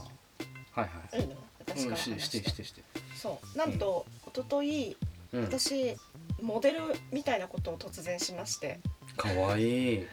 [0.76, 1.24] いはいい。
[1.24, 1.36] いの？
[1.58, 2.64] 私からうんし話してしてして。
[2.64, 2.82] して。
[3.14, 3.58] そう。
[3.58, 4.96] なんと、一昨日
[5.32, 5.42] うん。
[5.42, 5.96] 私
[6.40, 6.80] モデル
[7.12, 8.78] みたいなことを突然しまして
[9.16, 10.06] 可愛い。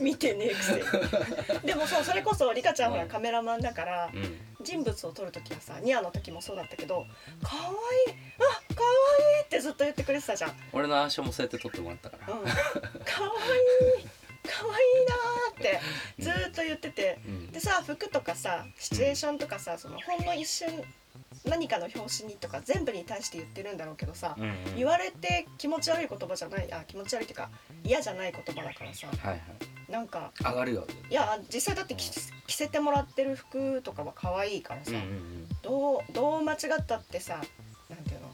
[0.00, 0.80] 見てねえくせに。
[1.64, 4.40] でもそうそれこそリカちゃんほらうんカメラマンだからうん。
[4.62, 7.04] 人物を撮る時はさニアの時もそうだったけど
[7.42, 7.62] 「かわ
[8.06, 8.88] いいあかわ
[9.38, 10.50] いい」ってずっと言ってくれてたじゃん。
[10.50, 13.02] うん、俺の足もそうやって撮ってもらったから、 かわいい
[14.48, 15.80] かわいいなーって
[16.18, 17.18] ずーっと言ってて。
[17.26, 17.50] うん。
[17.50, 20.68] でさ服とかさシチュエーションとかさそのほんの一瞬
[21.44, 24.76] 何かの表紙にとか全部に対して言ってるんだろうけどさうんうん。
[24.76, 27.50] 言われて気持ち悪い言葉じゃないあ気持ち悪いっていうか
[27.84, 29.40] 嫌じゃない言葉だからさはいはい。
[29.90, 30.86] なんか上がるよ。
[31.10, 32.10] いや実際だって着
[32.46, 37.40] 着せてもらってる服とかは可愛いからさ、うんうんどうどう間違ったってさ
[37.88, 38.28] なんていうの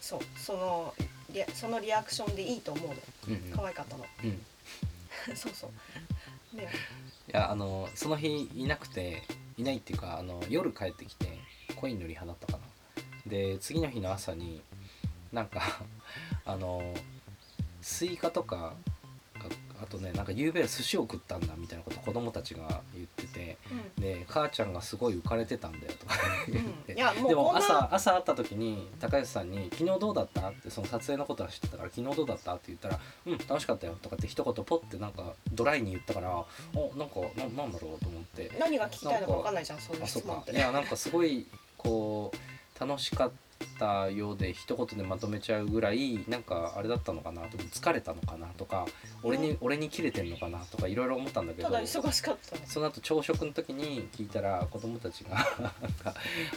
[0.00, 0.94] そうその
[1.30, 2.94] リアそのリアクションでいいと思うの。
[3.28, 3.56] うんうん。
[3.56, 4.06] 可愛かったの。
[4.24, 4.30] うん。
[4.30, 4.36] い
[5.36, 5.70] そうそ
[6.54, 6.56] う。
[6.56, 6.68] ね
[7.32, 9.22] やあのその日いなくて
[9.56, 11.38] いないっていうかあの夜帰ってきて
[11.80, 12.58] コインのリハだったかな
[13.26, 14.60] で次の日の朝に
[15.32, 15.60] なんか
[16.44, 16.94] あの
[17.80, 18.74] スイカとかが
[19.82, 23.56] あとねなんか夕べ寿司を食ったんだみたいなこと子供たちが言ってて
[23.98, 26.14] で母ちゃんがすごい浮かれてたんだよとか
[26.46, 36.28] 言って、うんでも朝朝会った時に高橋さんに「昨日どうだった?」ってその撮影のことは知ってたから「昨日どうだった?」って言ったら「うん楽しかったよ」とかって一言ポッてなんかドライに言ったから
[36.78, 41.46] 「おなんかななんだろう?」と思って何が聞きたいのか分かんないじゃんそういう質問っていやなんかすごい
[41.82, 43.30] こう楽しかっ
[43.78, 48.86] たようで一言でまとめちゃうぐらいなんかあれだったのかなと疲れたのかなとか
[49.22, 55.46] 俺に、俺に切れてんのかなとかいろいろ思ったんだけどただ忙しかったその後朝食の時に聞いたら子供たちが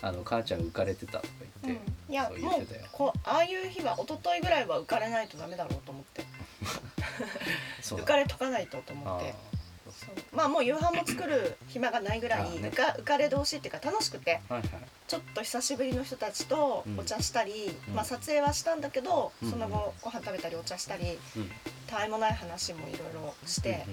[0.02, 1.28] あの母ちゃん浮かれてたとか
[1.64, 2.12] う言って、ん。
[2.12, 2.82] いやそう言ってたよ。
[2.92, 6.26] こうああいう日は一昨日ぐらいは浮かれないとダメだろうと思って
[7.82, 9.34] 浮かれとかないとと思あって
[10.32, 14.42] まあもう夕飯も作る暇がないぐらい浮か浮かれ同士っていうか楽しくて
[15.08, 17.94] ちょっと久しぶりの人たちとお茶したり、うん。
[17.96, 19.52] まあ、撮影はしたんだけど、うん。
[19.52, 21.50] その後ご飯食べたりお茶したりうん。
[21.88, 23.86] たわいもない話もいろいろして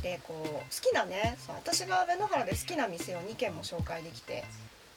[0.00, 4.44] でこう好きなね私が上野原で好きな店を2軒も紹介できて、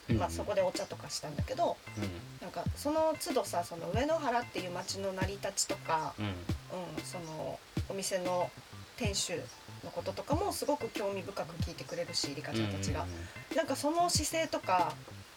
[0.08, 0.18] うん。
[0.18, 2.08] まあ、そこでお茶とかしたんだけどうん。
[2.40, 6.24] なんかその都度さその上野原っていう街の成り立ちとか、うん。
[6.24, 6.32] うん、
[7.04, 8.50] そのお店の
[8.96, 9.32] 店主
[9.84, 13.06] のこととかもすごく興味深く聞いてくれるしリカちゃんたちが。
[13.56, 14.92] なんかその姿勢とか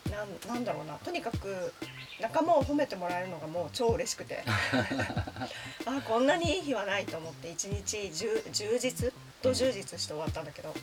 [0.09, 0.95] なんなんだろうな。
[0.95, 1.73] とにかく
[2.19, 4.43] 仲間を褒めてもらえるのがもう超嬉しくて。
[5.85, 10.73] あこんなにいい日はないと思って一日充充実と充実して終わったんだけど、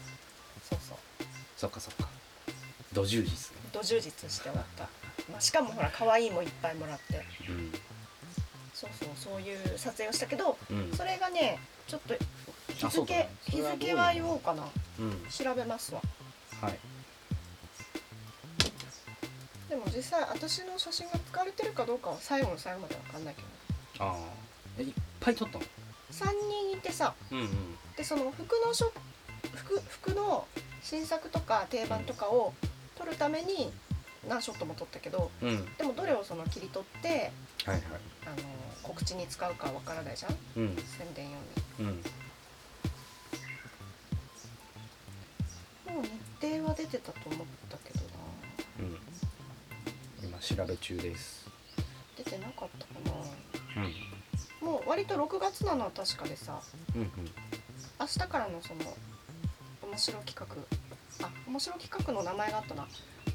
[0.68, 0.98] そうそう。
[1.56, 2.08] そっかそっか。
[2.92, 3.58] 土充実ね。
[3.72, 4.88] と充実して終わった、
[5.30, 7.24] まあ、しかもほら可愛いもいっぱいもらって。
[7.48, 7.72] うん。
[8.74, 10.92] そうそうそういう撮影をしたけどうん。
[10.96, 12.14] それがねちょっと
[12.78, 14.62] 日付、日付は言おうかな。
[15.00, 16.00] うん調べますわ。
[16.60, 16.78] はい。
[19.68, 23.42] でも実際私の写真が使われてるかどうかは最後の最後まで分かんないけ
[23.98, 24.04] ど。
[24.04, 24.16] ああ
[24.78, 25.64] えいっぱい撮ったの
[26.12, 27.14] ？3人いてさ。
[27.30, 27.48] うんうん。
[27.96, 28.90] でその服のショ
[29.54, 30.46] 服服の
[30.82, 32.54] 新作とか定番とかを
[32.96, 33.72] 撮るために
[34.28, 35.76] 何ショットも撮ったけどうん。
[35.76, 37.82] でもどれをその切り取ってはいはい。
[38.26, 38.36] あの
[38.82, 40.36] 告知に使うかわからないじゃん。
[40.56, 40.76] うん。
[40.76, 41.26] 宣伝
[41.78, 42.02] 用うん
[45.92, 46.02] もう
[46.40, 48.04] 日程は出てたと思ったけどな。
[48.80, 50.28] うん。
[50.28, 51.48] 今調べ中です。
[52.16, 52.92] 出てなかったか
[53.76, 53.82] な。
[53.82, 54.68] うん。
[54.68, 56.60] もう割と6月なのは確かでさ。
[56.94, 57.10] うんうん。
[58.00, 58.80] 明日からのその
[59.82, 61.26] 面白企画。
[61.26, 62.86] あ面白企画の名前があったな。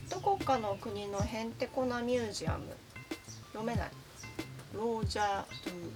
[0.09, 2.75] どこかの国のへんてこなミュージアム。
[3.47, 3.91] 読めない。
[4.73, 5.91] ロージャー・ドゥ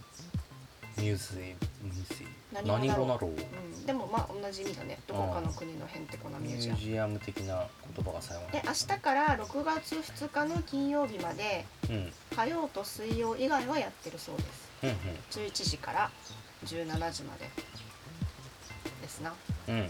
[0.97, 3.07] ミュージミュージ何語だろう。
[3.07, 3.31] 何語だろう。
[3.31, 3.33] う
[3.77, 6.79] ん、でもまあ同じ意味だねどこかの国のへんてこなミュージアム。
[6.79, 11.95] ジアム的な言葉が最後で明日から6月2日の金曜日までうん。
[11.95, 14.69] うん火曜と水曜以外はやってるそうです。
[14.83, 14.89] うん
[15.43, 16.12] 11時から
[16.65, 17.49] 17時まで。
[19.01, 19.33] ですな。
[19.67, 19.75] うん。
[19.75, 19.89] うん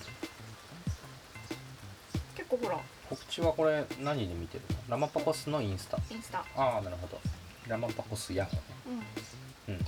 [2.36, 2.80] 結構ほら。
[3.10, 4.92] 告知はこれ何で見てるの？
[4.92, 5.98] ラマパコスのインスタ。
[6.10, 6.40] インスタ。
[6.56, 7.20] ああなるほど。
[7.68, 8.58] ラマパコスヤホ
[9.68, 9.74] うん。
[9.74, 9.86] うん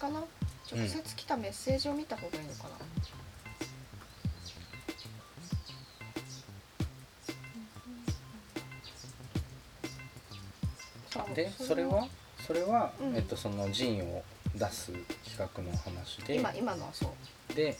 [0.00, 0.20] かな？
[0.72, 2.70] 直接来たメッセージを見た方がいいのかな、
[11.10, 12.08] さあでそれは？
[12.46, 13.16] それは、うん。
[13.16, 14.22] えっとそのジンを
[14.56, 14.92] 出す
[15.24, 16.36] 企画の話で。
[16.36, 17.06] 今今のはそ
[17.50, 17.54] う。
[17.54, 17.76] で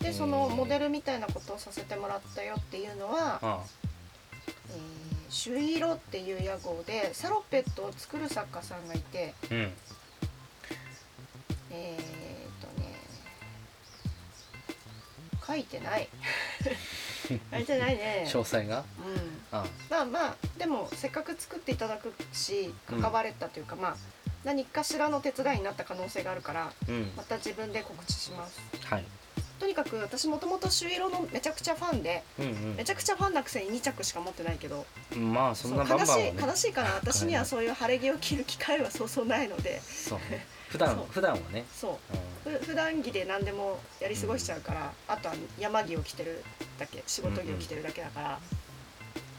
[0.00, 3.60] でそのモデルみたいなことをさせてもらったよっていうのは、あ
[4.68, 4.76] えー、
[5.30, 9.72] シュイロっていう屋号でサロペットを作る作家さんがいてうん
[11.72, 12.94] えー、っとね
[15.46, 16.08] 書いてない。
[17.52, 18.24] 書いてないね。
[18.26, 18.84] 詳細が？
[18.98, 19.42] うん。
[19.52, 23.96] あまあまあでもせっかく作っていただくし関われたというか、まあ
[24.44, 27.12] 何かしらの手伝いになった可能性があるからうん。
[27.16, 28.60] また自分で告知します。
[28.84, 29.04] はい。
[29.60, 36.34] とにかく私もともと朱色のめちゃくちゃファンでうんめちゃくちゃファンなくせに2着しか持ってないけどうんまあそんなバンバンはね。
[36.34, 36.94] 悲しい悲しいかな。
[36.96, 39.80] 私にはそういう晴れ着を着る機会はそうそうないので。
[39.80, 40.18] そう。
[40.30, 41.66] ね普段普段はね。
[41.70, 42.00] そ
[42.46, 42.48] う。
[42.48, 46.42] ふ普段着で何でもやり過ごしちゃうから、あとは山着を着てる
[46.78, 48.40] だけ仕事着を着てるだけだから、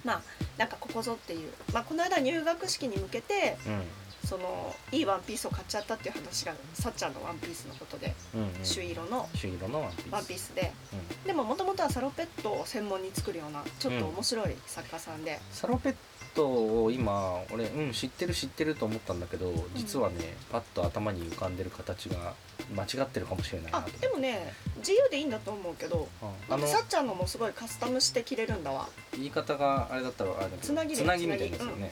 [0.05, 0.21] まあ
[0.57, 3.73] なんかここぞっていう、まあ、この間入学式に向けてうん。
[3.73, 3.81] うん
[4.23, 8.49] そのいいワンピースを買っちゃったっていう話がさっちゃんのワンピースのことで、うんうん。
[8.63, 10.13] 朱色の朱色のワンピース。
[10.13, 10.71] ワンピースで。
[10.93, 11.27] うん。
[11.27, 15.95] でももともとはサロペットを専門に作るようなちょっと面白い作家さんで、サロペッ
[16.33, 22.33] トを今俺うん知ってる知ってると思ったんだけど実はね、パッと頭に浮かんでる形が
[22.75, 26.07] 間違ってるかもしれないなあとでもね自由でいいんだと思うけど
[26.49, 28.87] あのさっちゃんのもすごいカスタムして着れるんだわ。
[29.13, 31.91] 言い方があれだったらあれだけどつなぎでつなぎみたいですよね、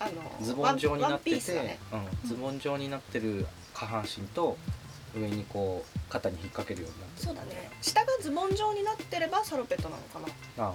[0.00, 1.78] ああのズボン状になってワンピースて、だね。
[2.22, 4.56] うん、ズボン状になってる下半身と
[5.16, 10.20] 上にこう肩に引っ掛けるようになってるそうだね下がズボン状になってればサロペットなのか
[10.56, 10.72] なああ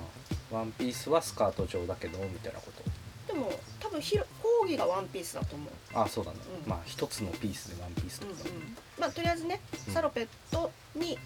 [0.54, 3.34] ワンピースはスカート状だけどみたいなこと。
[3.34, 5.70] でも多分ひろ講義がワンピースだと思う。
[5.94, 6.70] ああそうだね、うん。
[6.70, 8.78] まあ一つのピースでワンピースとか、うんうん。
[9.00, 9.94] まあとりあえずねうん。
[9.94, 11.18] サロペットに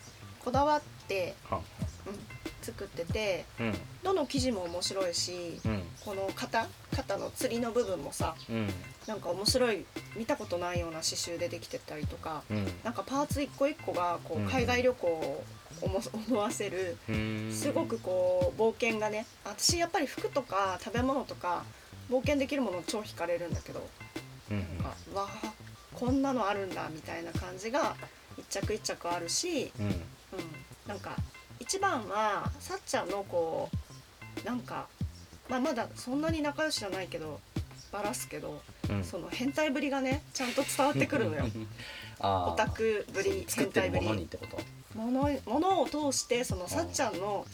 [0.44, 1.60] こだわって、はん。
[1.60, 1.66] うん、
[2.68, 3.74] 作っててうん。
[4.04, 5.82] どの生地も面白いしうん。
[6.04, 8.68] この肩肩の釣りの部分もさうん。
[9.08, 12.66] なんか面白い見たことないような刺繍でできてたりとかうん。
[12.84, 15.44] なんかパーツ一個一個がこう海外旅行を
[15.82, 17.52] 思思わせるうん。
[17.54, 21.64] すごくこう冒険がね私やっぱり服とか食べ物とか
[22.10, 23.88] 冒険できるもの超惹かれるんだけど
[24.52, 24.58] うん。
[24.58, 25.54] なんかわあ
[25.94, 27.96] こんなのあるんだみたいな感じが
[28.38, 29.86] 一着一着あるし、うん。
[29.88, 29.94] うん、
[30.88, 31.16] なんか
[31.60, 33.70] 一番はさっちゃんのこ
[34.44, 34.88] うなんか、
[35.50, 37.40] まあ、まだそんなに仲良しじゃないけど
[37.92, 39.04] バラすけどうん。
[39.04, 41.46] その変態ぶりがねちゃんと伝わってくるのよ。
[42.20, 44.08] オタクぶり変態ぶり。
[44.96, 47.46] ものものを通してそのさっちゃんの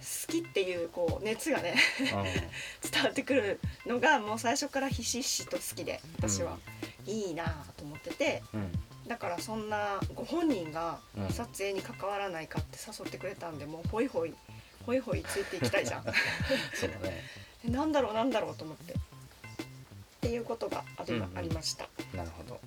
[0.00, 1.74] 好きっていうこう熱がね
[2.90, 6.58] 伝わってくるのがもう最初からひしひしと好きで私は、
[7.06, 8.42] いいなと思ってて。
[8.52, 11.28] うんうんだからそんなご本人がうん。
[11.30, 14.32] 撮影に関わらないかって誘ってくれたんでもうホイホイ
[14.86, 16.04] ホイホイついていきたいじゃん。
[16.78, 17.24] そうだね。
[17.66, 18.92] えなんだろうなんだろうと思って。
[18.92, 18.96] っ
[20.20, 21.88] ていうことがあり,、ありました。
[22.14, 22.60] なるほど。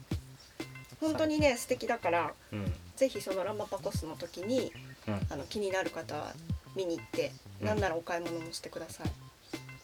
[0.99, 2.73] 本当にね素敵だからうん。
[2.97, 4.73] ぜひそのランマパコスの時に
[5.08, 5.27] うん。
[5.29, 6.34] あの気になる方は
[6.75, 7.67] 見に行って、うん。
[7.67, 9.08] なんならお買い物もしてください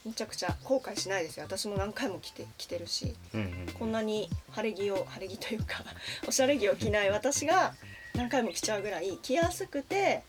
[0.05, 1.45] めちゃくちゃ後悔しないですよ。
[1.45, 3.15] 私も何回も着て着てるし。
[3.33, 3.65] うんうん。
[3.77, 5.83] こんなに晴れ着を晴れ着というか
[6.27, 7.75] おしゃれ着を着ない私が
[8.15, 10.23] 何回も着ちゃうぐらい着やすくて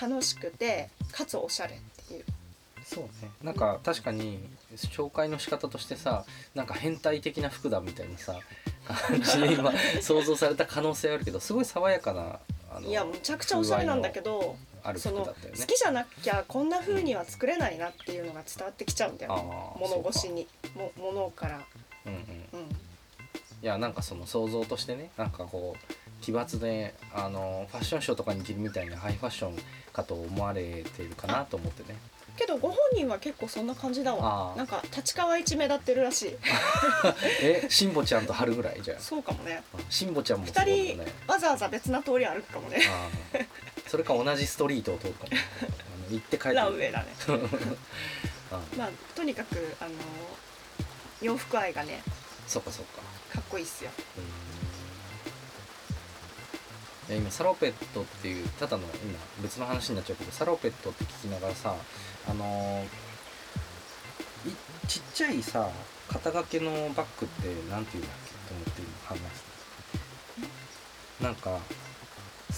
[0.00, 2.24] 楽しくてかつおしゃれっていう。
[2.84, 3.30] そうね。
[3.42, 4.40] なんか確かに
[4.76, 8.38] 紹介の仕方としてさなんか変態的な服だみたいなさ
[8.86, 12.38] 感じで今 想像された可能性あるけどすごい爽やかな
[12.74, 15.32] あのいやむちゃくちゃおしゃれなんだけどあるその好
[15.66, 19.42] きじゃなきゃこんな風には作れないなっていうのが伝わってきちゃうんだよね。
[19.50, 21.60] あー物越しにも物から。
[22.06, 22.18] うんうん。
[22.18, 22.68] うん。
[23.62, 29.56] いやなんかその想像としてねなんかこう奇抜であのファッションショーとかに着るみたいなハイファッション
[29.92, 31.96] かと思われてるかなと思ってね。
[32.36, 34.54] けどご本人は結構そんな感じだわ。
[34.56, 36.36] なんか立川一目立ってるらしい。
[37.42, 38.80] えしんぼちゃんと春ぐらい？
[38.82, 39.62] じゃそうかもね。
[39.74, 42.80] あしんぼちゃんもす二ごいよ人ねわざわざ別な通り歩くかもね
[43.92, 45.24] それか同じストリートを通るか。
[45.24, 47.08] も あの行って帰ってランウェイだね。
[48.50, 49.90] あ まあとにかくあの
[51.20, 52.02] 洋服愛がね
[52.48, 53.02] そっかそっか。
[53.34, 53.90] かっこいいっすよ。
[57.10, 61.76] いや今サロペットっていうただの今別の話になっちゃうけどサロペットって聞きながらさ
[62.30, 62.86] あの
[64.88, 65.68] ちっちゃいさ
[66.08, 68.32] 肩掛けのバッグってなんていうんだっけ？
[68.48, 70.02] と思って今考えて。
[71.20, 71.58] たなんか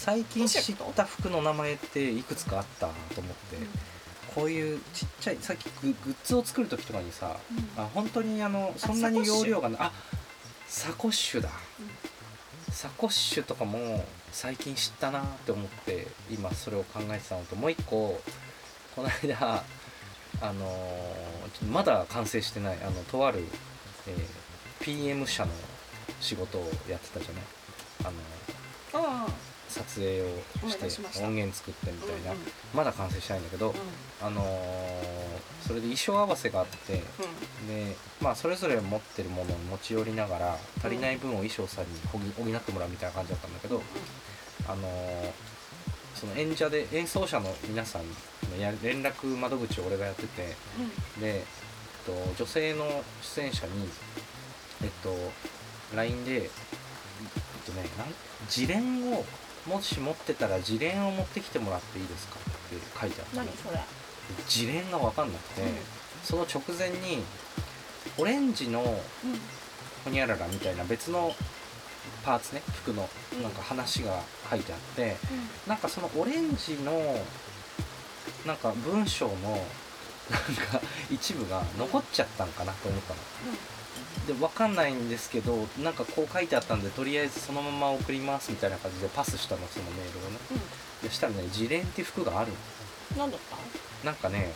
[0.05, 3.57] 最近知った服の名前っていくつかあったと思って、
[4.35, 7.39] こういうちっちゃいさっきググッズを作る時とかにさ
[7.79, 9.93] あ本当にあのそんなに容量がなあ
[10.69, 11.49] サコッシュだ。
[12.71, 18.21] サコッシュとかも最近知ったなって思って今それを考えてたのともう一個
[18.97, 19.63] この間
[20.43, 23.45] あのーまだ完成してないあのとある、
[24.09, 24.25] えー
[24.85, 25.53] PM 社の
[26.21, 27.43] 仕事をやってたじゃない？
[28.01, 28.44] あのああ
[29.95, 30.25] 撮影を
[30.71, 32.35] して音源作ってみたいな、
[32.75, 33.75] まだ完成してないんだけど、う
[34.23, 34.45] あのー
[35.65, 37.01] それで衣装合わせがあってん。
[37.67, 43.83] でまあそれぞれ持ってるものを持ち寄りながら足りない分を衣装さんに補補ってもらうみたいな感じだったんだけど、
[44.69, 45.55] あのー
[46.15, 48.03] その演者で演奏者の皆さん
[48.51, 50.55] のや連絡窓口を俺がやっててで、
[51.23, 53.89] えっと、女性の出演者に
[54.83, 55.15] えっと
[55.95, 56.51] LINE でえっ
[57.67, 58.07] とねなん
[58.47, 59.25] 自伝を
[59.67, 63.81] もし持ってたら自伝を持ってきてもらっていいですかって書いてあって何それ？
[64.47, 65.69] 自伝が分かんなくて、うん。
[66.23, 67.23] その直前に
[68.19, 68.87] オレンジのうん。
[70.05, 71.33] ホニャララみたいな別の
[72.25, 73.43] パーツね服のうん。
[73.43, 75.17] なんか話が書いてあって、
[75.67, 76.93] なんかそのオレンジの
[78.47, 83.21] なんか文章のなんか一部が残っちゃったんかなと思ったの。
[84.27, 90.39] で分かんないんですけどなんかこう書いてあったんでとりあえずそのまま送りますみたいな感じでパスしたのそのメールをね。
[91.03, 92.53] うでしたらね自伝って服がある
[93.19, 93.41] 何だっ
[94.03, 94.07] た？
[94.07, 94.53] なんかね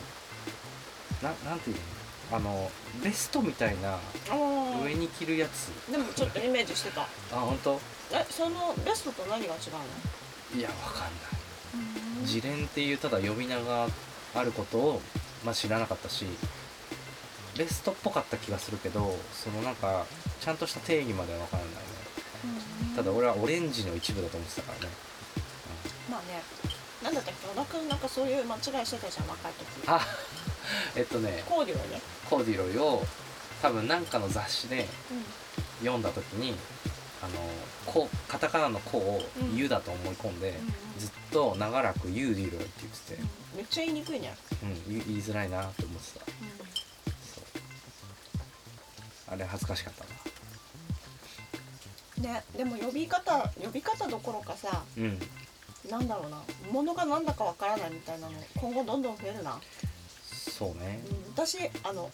[1.21, 1.75] ななんていう
[2.31, 2.37] の？
[2.37, 2.71] あの
[3.03, 3.97] ベストみたいな
[4.83, 5.67] 上に着るやつ。
[5.91, 7.01] でもちょっとイメージしてた。
[7.33, 7.79] あ本当？
[8.11, 9.71] えそのベストと何が違う
[10.55, 10.59] の？
[10.59, 11.11] いやわかんない。
[12.21, 13.87] 自伝っていうただ呼び名が
[14.35, 15.01] あることを、
[15.45, 16.25] まあ、知らなかったし
[17.59, 20.05] ベストっぽかった気がするけどそのなんか
[20.39, 22.95] ちゃんとした定義までは分からないね。
[22.95, 24.93] ただ俺はオレンジの一部だと思ってたからね、
[26.09, 26.41] まあね
[27.03, 27.47] なんだったっけ？
[27.47, 29.65] 小田君なんかそういう間違いしてたじゃん若い時。
[29.87, 29.99] あ
[30.95, 31.43] えっとね。
[31.47, 32.01] コーデュロイね。
[32.29, 33.03] コーディロイを
[33.61, 34.87] 多分なんかの雑誌で
[35.81, 36.55] 読んだ時に
[37.21, 37.31] あの
[37.85, 40.53] こうカタカナの「こ」をうん「ゆ」だと思い込んで、
[40.97, 43.21] ずっと長らく「ゆうディロイ」って言ってて、
[43.57, 44.33] めっちゃ言いにくいね。
[44.63, 46.25] うん、言いづらいなって思ってた
[49.31, 50.03] あれ恥ずかしかった
[52.25, 52.33] な。
[52.33, 55.19] ねでも呼び方呼び方どころかさうん。
[55.89, 56.41] なんだろうな。
[56.71, 59.59] 物が何だかわからないみたいなの今後どんどん増えるな、
[60.29, 60.99] そうね。
[61.09, 62.11] うん、私あの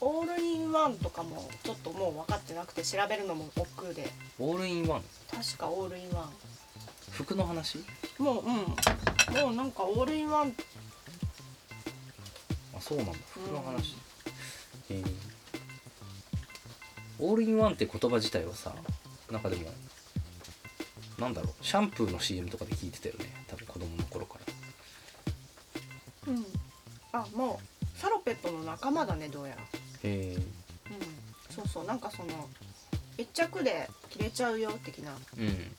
[0.00, 4.10] オールインワンとかもちょっともう分かってなくて調べるのも億劫で。
[4.38, 5.02] オールインワン？
[5.30, 6.28] 確かオールインワ
[7.12, 7.78] 服の話？
[7.78, 7.84] ン
[8.22, 8.54] もううん。
[8.54, 10.54] もうなんかオールインワン。
[12.76, 13.12] あそうなんだ。
[13.32, 13.92] 服の話、
[14.90, 15.04] へえ
[17.18, 18.74] オールインワンって言葉自体はさ
[19.30, 19.62] なんかでも
[21.18, 23.26] なんだろうシャンプーの CM とかで聞いてたよね。
[23.48, 24.38] 多分子供の頃か
[26.26, 26.32] ら。
[26.32, 26.46] うん。
[27.12, 29.62] あもうサロペットの仲間だねどうやら。
[29.62, 29.66] へ
[30.04, 30.34] え。
[30.34, 30.42] うん。
[31.50, 32.48] そうそうなんかその
[33.16, 35.12] 一着で着れちゃうよ的な。
[35.38, 35.76] うん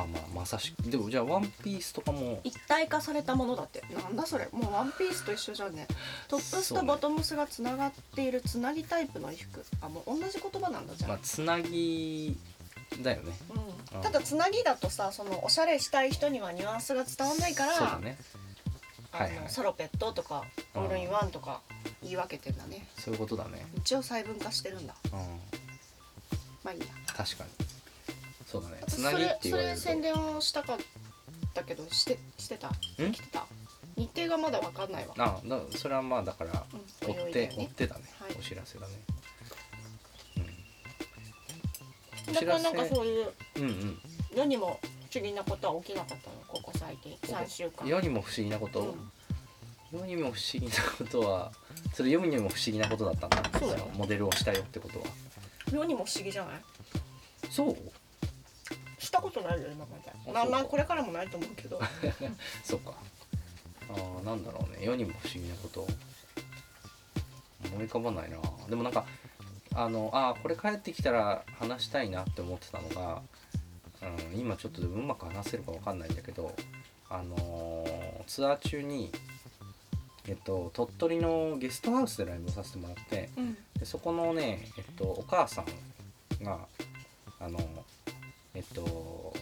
[0.00, 0.82] あまあまさしく。
[0.82, 2.40] でもじゃあワンピースとかも。
[2.44, 3.82] 一体化されたものだって。
[3.94, 4.48] なんだそれ。
[4.52, 5.86] もうワンピースと一緒じゃんね。
[6.28, 12.36] トップスとボトムスがつながっているつなぎタイプの衣服あもう同じ言葉なんだじゃん、まあつなぎ
[13.02, 13.32] だよね。
[13.54, 14.02] うん、うん。
[14.02, 18.16] ただつなぎだとさそのおしゃれしたい人にはニュアンスが伝わんないからそうだね。
[19.12, 19.50] あのはいはい。
[19.50, 21.60] サロペットとかオうんールインワンとか
[22.02, 22.86] 言い分けてんだね。
[22.98, 23.66] そういうことだね。
[23.76, 24.94] 一応細分化してるんだ。
[25.12, 25.18] うん。
[26.64, 26.86] まあいいや。
[27.14, 27.50] 確かに
[28.52, 28.76] そうだね。
[28.86, 29.74] つ私なぎっそれそて言われると。
[29.74, 30.76] れ宣伝をしたかっ
[31.54, 32.68] たけどしてしてた？
[32.68, 33.46] 来てた？
[33.96, 35.14] 日程がまだわかんないわ。
[35.16, 38.36] あだそれはまあだからうん追ってね追ってだね、はい。
[38.38, 38.92] お知らせだね。
[42.34, 43.98] だからなんかそういううんうん。
[44.36, 44.78] 世にも
[45.10, 46.36] 不思議なことは起きなかったの？
[46.46, 47.16] ここ最近。
[47.22, 47.88] 3週間。
[47.88, 49.98] 世にも不思議なこと、うん。
[50.00, 51.52] 世にも不思議なことは
[51.94, 53.58] それ世にも不思議なことだったんだ。
[53.58, 55.06] そうだよのモデルをしたよってことは。
[55.72, 56.62] 世にも不思議じゃない？
[57.50, 57.76] そう
[59.12, 60.10] したことないよ今まで。
[60.10, 61.78] あまあまあこれからもないと思うけど。
[62.64, 62.94] そうか。
[63.90, 64.82] あーなんだろうね。
[64.82, 65.86] 世にも不思議なこと。
[67.66, 68.38] 思い浮かばないな。
[68.68, 69.04] でもなんか
[69.74, 73.22] あのあーこれ帰ってきたら話したいなって思ってたのが、
[74.32, 76.54] うん、今ちょっとうまく話せるかわかんないんだけど
[77.10, 79.12] あのーツアー中に
[80.26, 83.54] えっと鳥取のゲストハウスでライブをさせてもらってうん。
[83.78, 85.62] でそこのね、えっと、お母さ
[86.40, 86.66] んが
[87.40, 87.58] あの
[88.54, 89.32] えっと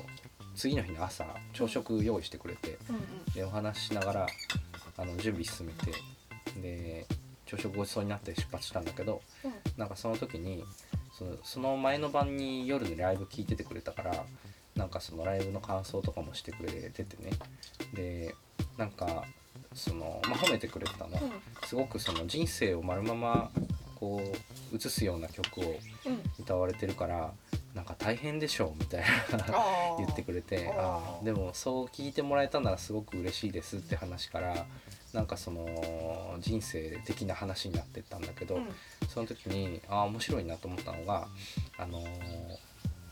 [0.54, 3.24] 次の日の朝朝食用意してくれてうんうん。
[3.34, 4.26] でお話ししながら
[4.96, 5.92] あの準備進めて
[6.61, 7.06] で
[7.46, 9.52] 朝食ごちそうになって出発したんだけどうん。
[9.76, 10.64] なんかその時に
[11.12, 14.24] そのその前の晩に夜にライブ聞いててくれたから
[14.76, 17.30] なんかそのライブの感想とかもしてくれててね。
[17.94, 18.34] で
[18.76, 19.24] なんか
[19.74, 21.18] その、まあ、褒めてくれてたの。
[21.66, 23.50] すごくその人生を丸まま
[23.96, 24.20] こ
[24.72, 26.22] う映すような曲をうんうん。
[26.38, 27.32] 歌われてるから
[27.74, 29.06] なんか大変でしょうみたいな
[29.98, 30.80] 言ってくれてあー。
[30.80, 31.24] あー。
[31.24, 34.66] でもそう聞いてもらえたならすごく嬉しいですって話から
[35.12, 38.68] なんかその人生的な話になってったんだけど、うん。
[39.08, 41.28] その時にああ面白いなと思ったのが
[41.78, 42.58] あのー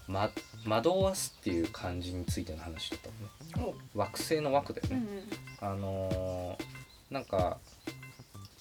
[0.09, 0.31] ま
[0.67, 3.75] 惑わすっていう漢字についての話だったのね。
[3.95, 3.99] お。
[3.99, 5.29] 惑星の枠だよね、うんうん
[5.61, 6.65] あのー
[7.11, 7.59] なんか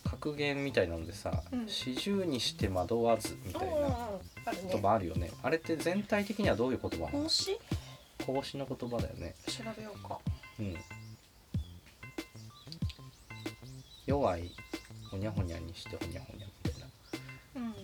[0.04, 1.68] 格言みたいなのでさうん。
[1.68, 4.10] 四十にして惑わずみたいな
[4.54, 5.32] 言葉あるよね。
[5.44, 7.24] あれって全体的にはどういう言葉なの？
[7.24, 7.60] 孔子？
[8.26, 9.36] 孔子の言葉だよね。
[9.48, 10.20] 調べようか。
[10.60, 10.76] うん。
[14.06, 14.52] 弱い
[15.12, 16.88] ほにゃほにゃにしてほにゃほにゃみたいな。
[17.56, 17.76] うん。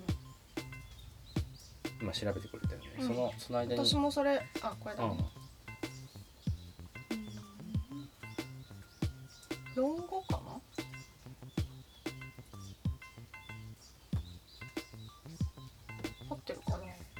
[2.01, 3.07] 今調べてくれたよね、うん。
[3.07, 3.85] そのその間に。
[3.85, 5.03] 私もそれあこれだ。
[5.03, 5.17] うん。
[5.17, 5.25] ね
[9.75, 10.61] 論語かな？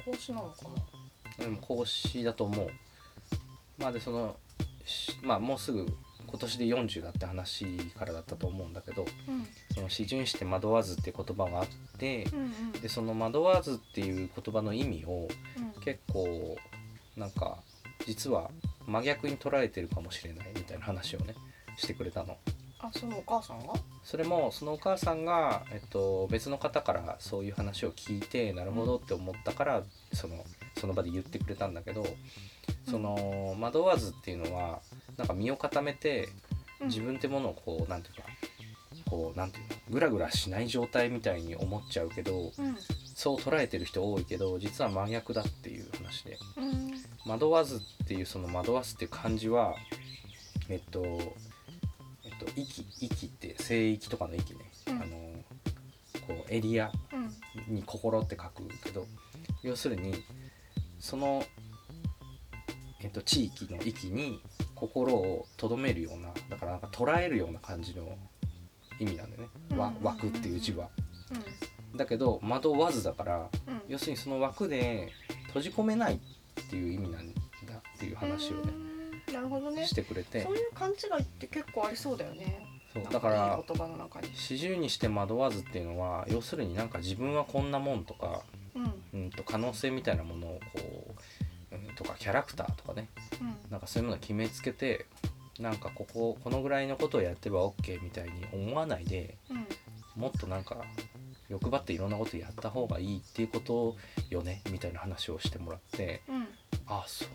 [0.04, 0.56] 孔子なのか
[1.38, 1.44] な。
[1.44, 2.70] でも孔子だと思う。
[3.78, 4.36] まあでその
[4.84, 5.86] しまあもうすぐ
[6.26, 7.64] 今年で40だって話
[7.96, 9.46] からだったと思うんだけどうん。
[9.74, 11.66] その四巡して惑わずって言葉があっ
[11.98, 12.72] てうんうん。
[12.72, 15.28] でその惑わずっていう言葉の意味を
[15.76, 15.82] うん。
[15.82, 16.56] 結構
[17.16, 17.58] なんか
[18.06, 18.50] 実は
[18.86, 21.34] 真逆に捉えてるかもしれないみたいな話をね
[21.76, 22.36] してくれたの。
[22.80, 23.72] あそのお母さんが？
[24.04, 29.82] それもそのお母さんが、えっと、別の方からそういう話を聞いてなるほどって思ったから、
[30.12, 30.44] その
[30.78, 32.04] その場で言ってくれたんだけど
[32.88, 34.80] その惑わずっていうのは
[35.16, 36.28] なんか身を固めて
[36.80, 36.88] うん。
[36.88, 38.22] 自分ってものをこうなんていうか
[39.08, 42.76] こうなんていうのグラグラしない状態みたいに思っちゃうけどうん。
[43.14, 46.36] そう捉えてる人多いけど実は真逆だっていう話で。
[46.56, 46.94] うん。
[47.26, 49.74] 惑わずっていうその惑わすっていう漢字は
[50.68, 51.02] えっと
[52.24, 53.30] えっと息息
[53.64, 55.02] 聖域とかの息ね、うん。
[55.02, 55.06] あの
[56.26, 57.74] こうエリアうん。
[57.74, 59.06] に心って書くけど
[59.62, 60.14] 要するに
[60.98, 61.44] その、
[63.00, 64.40] えっと、地域の域に
[64.74, 68.18] 心をとどめるようなだからなんか捉えるような感じの
[68.98, 70.04] 意味なんだよね、わうん。
[70.04, 70.88] 枠っていう字は。
[71.94, 73.48] うだけど惑わずだから
[73.88, 75.12] 要するにその枠で
[75.46, 77.40] 閉じ込めないっていう意味なんだ
[77.76, 78.72] っていう話をね
[79.28, 79.34] うん。
[79.34, 79.86] なるほどね。
[79.86, 80.42] してくれて。
[80.42, 83.12] そういう勘違いって結構ありそうだよねそう。
[83.12, 84.28] だからいい言葉の中に。
[84.34, 88.42] 四十にして惑わずっていうのは要するになんか自分はこんなもんとか、
[88.74, 89.20] うん。
[89.22, 91.14] うん、と可能性みたいなものをこ
[91.72, 93.08] う、うん、とかキャラクターとかね。
[93.40, 93.56] うん。
[93.70, 95.06] なんかそういうものを決めつけて
[95.58, 99.66] なんかこここのぐらいのことをやってば OK みたいに思わないでうん。
[100.20, 100.84] もっとなんか
[101.48, 103.96] 欲張っていろんなことやった方がいいっていうこと
[104.30, 106.48] よねみたいな話をしてもらってうん。
[106.86, 107.28] あそう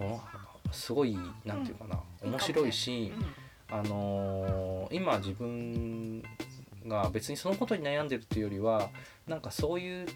[0.72, 3.14] すごいなんていうかな、うん面白いし、
[3.72, 6.24] あのー今自分
[6.88, 8.90] が別にそのことに悩んでるっていうよりは
[9.28, 10.08] なんかそういう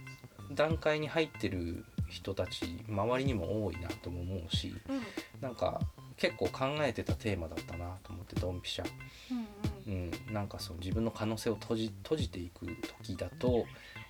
[0.51, 4.95] 段階に入ってる人たち周りにも多いなとも思うしうん。
[4.95, 5.01] うん
[5.41, 5.81] なんか
[6.15, 8.85] 結構考えてたテーマだったなと思ってドンピシャ、
[9.31, 10.11] うんうん。
[10.27, 12.67] うん、なんかその自分の可能性を閉じ閉じていく
[13.01, 13.65] 時だと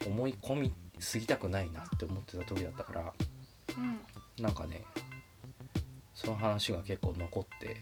[0.06, 3.14] 思い込みすぎたくないなって思ってた時だったから
[3.78, 3.82] う
[4.42, 4.44] ん。
[4.44, 4.84] なんかね
[6.14, 7.78] その話が結構残って、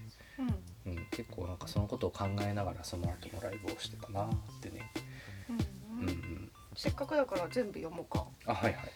[1.11, 4.29] 結構なんかそのことを考えながらその後のライブをしてたなっ
[4.61, 4.91] てね、
[5.49, 5.55] うん
[5.99, 6.03] うん。
[6.03, 8.25] うんうん、せっかくだから全部読もうか。
[8.45, 8.91] あはいはい。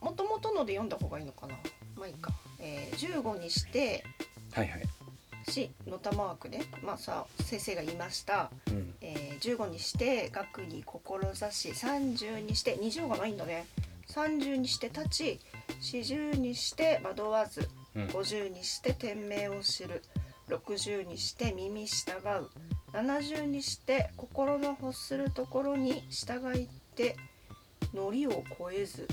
[0.00, 1.54] もともとので読んだ方がいいのかな？
[1.96, 4.04] まあいいか、えー、15にして
[4.52, 13.66] はいはい、しのたマークでまあさ先生が言いました、うん、えー、15にして学に志し30にして20がないんだね。
[14.08, 15.40] 30にして立ち
[15.80, 18.06] 40にして惑わずうん。
[18.08, 20.02] 50にして天命を知る
[20.56, 22.50] 60にして耳従う。
[22.92, 27.16] 70にして心の欲するところに従いて
[27.94, 29.08] 糊を超えず。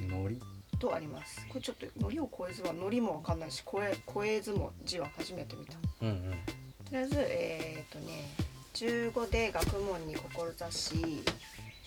[0.00, 0.40] ノリ
[0.78, 1.46] とあります。
[1.48, 5.74] これちょっと糊を超えずは糊もわかんないし超え超えずも字は初めて見た。
[6.02, 6.30] うんうん。
[6.84, 8.30] とりあえずえっ、とね
[8.74, 11.24] 15で学問に志し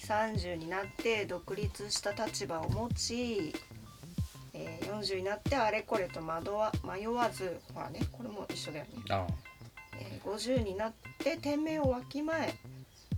[0.05, 3.53] 30になって独立した立場を持ち、
[4.53, 9.27] えー40になってあれこれと惑わ迷わずほらねこれも一緒だよね、あ
[9.99, 12.53] えー50になって天命をわきまえ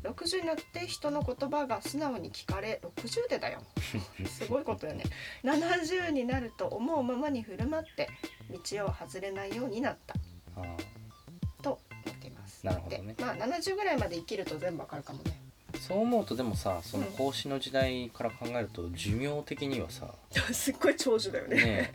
[0.04, 3.62] 60になって人の言葉が素直に聞かれ60でだよ。
[4.28, 5.06] すごいことよね。
[5.44, 8.10] 70になると思うままに振る舞って
[8.50, 10.14] 道を外れないようになった。
[10.58, 11.64] ああ。
[11.64, 12.66] となっています。
[12.66, 13.14] なるほどね。
[13.14, 15.40] でまあ70ぐらいまで生きると全部わかるかもね。
[15.40, 15.43] あ
[15.80, 20.08] そう思うとでもさその孔子の時代から考えると寿命的にはさ
[20.54, 21.94] すっごい長寿だよね。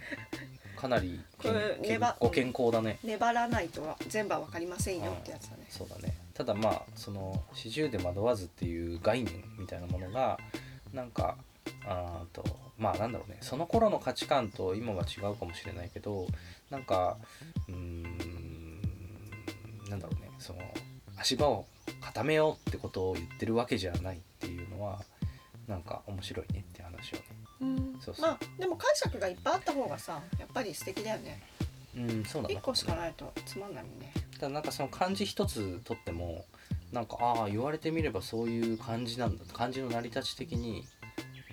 [0.77, 2.99] かなりこれご健康だね。
[3.03, 5.67] 粘らないとは全部は分かりませんよってやつだね。
[5.69, 6.17] そうだね。
[6.35, 10.39] ただまあその四十で惑わずっていう概念みたいなものが
[10.93, 11.37] なんか
[11.85, 12.45] あーと
[12.79, 13.39] まあなんだろうね。
[13.41, 16.29] その頃の価値観と今は違うかもしれないけど
[16.71, 17.17] なんか
[17.69, 18.81] うーん
[19.89, 20.31] なんだろうね。
[20.39, 20.61] その
[21.17, 21.67] 足場を
[22.01, 25.03] 固めようってことを言ってるわけじゃないっていうのは
[25.67, 27.23] なんか面白いねって話をね。
[27.61, 27.99] うん。
[28.01, 28.27] そうそう。
[28.27, 31.43] まあでも解釈がいっぱいあった方がさやっぱり素敵だよね。
[31.97, 32.49] うんそうだ。
[32.49, 34.13] ね1個しかないとつまんないもんね。
[34.39, 36.45] ただなんかその漢字一つとっても
[36.93, 40.87] なんかああ言われてみればそういう感じなんだ漢字の成り立ち的に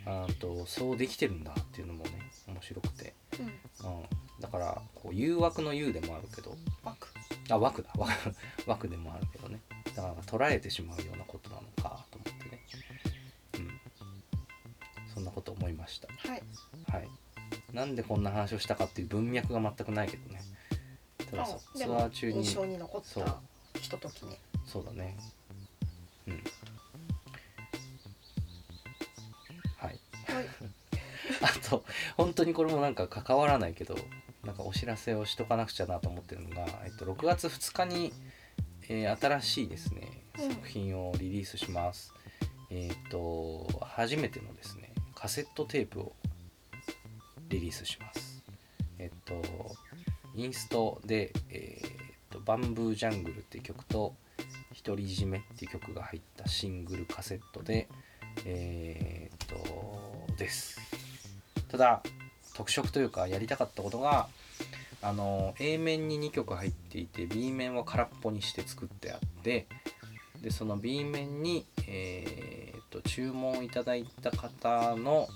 [0.05, 2.11] あーとそうできてるんだっていうのもね
[2.47, 3.45] 面白くて、うん。
[3.45, 4.03] うん、
[4.45, 7.07] だからこう誘惑の誘でもあるけど枠。
[7.49, 7.89] あ枠だ。
[7.97, 8.35] 枠
[8.67, 9.59] 枠でもあるけどね。
[9.95, 12.61] だから捉えてしまうようなことなのかと思ってね、
[13.55, 13.81] うん、
[15.13, 16.07] そんなこと思いました。
[16.29, 16.43] はい。
[16.87, 17.09] はい。
[17.73, 20.41] なんでこんな話をしたかっていう文脈が全くないけどね。
[21.31, 23.25] ただツアーも中に印象に残っそう。
[23.25, 23.41] た
[23.79, 24.37] ひとときね
[24.67, 25.17] そうだね。
[26.27, 26.43] うん。
[29.77, 29.99] はい。
[30.27, 30.45] はい。
[31.41, 31.83] あと、
[32.15, 33.95] 本当にこれもなんか関わらないけど、
[34.45, 38.13] なんかお知らせをしとかなくちゃなと思ってるのが、えっと、6月2日に、
[38.87, 42.13] えー新しいですね、うん作品をリリースします。
[42.69, 46.13] えっと、初めてのですね、カセットテープを
[47.49, 48.43] リリースします。
[48.99, 49.41] えっと、
[50.35, 51.91] インストで、えーっ
[52.29, 54.15] と、バンブージャングルっていう曲と、
[54.83, 57.87] 独り占めっていう曲が入ったシングルカセットで、
[58.45, 60.79] えーっと、です。
[61.69, 62.03] ただ、
[62.55, 64.27] 特色というか、やりたかったことが、
[65.01, 69.67] あの、A 面に2曲入っていて、B 面は空っぽにして作ってあって、
[70.45, 75.27] でその B 面に、えー、と注文いただいた方の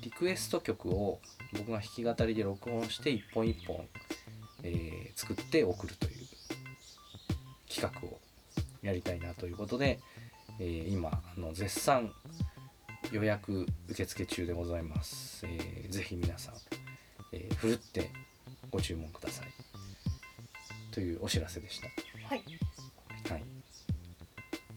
[0.00, 1.20] リクエスト曲を
[1.52, 3.86] 僕が弾き語りで録音して一本一本、
[4.62, 6.26] えー作って送るという
[7.68, 8.18] 企画を
[8.82, 9.98] やりたいなということで、
[10.60, 12.10] えー今あの絶賛
[13.12, 16.54] 予約受付中でございます、えーぜひ皆さん、
[17.32, 18.10] えーふるって
[18.70, 19.46] ご注文ください。
[20.92, 21.86] というお知らせでした。
[22.28, 22.44] はい。
[23.30, 23.44] はい、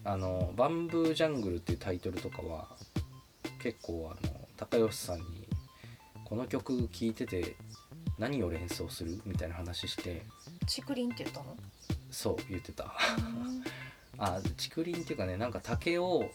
[0.04, 2.76] あの「バンブージャングル」っていうタイトルとかは
[3.62, 5.46] 結構あの高吉さんに
[6.24, 7.56] 「この曲聴いてて
[8.18, 10.22] 何を連想する?」みたいな話して
[10.60, 11.56] 竹林って言ったの？
[12.10, 12.94] そう言ってた。
[14.18, 16.30] あ 竹林っていうかねなんか竹を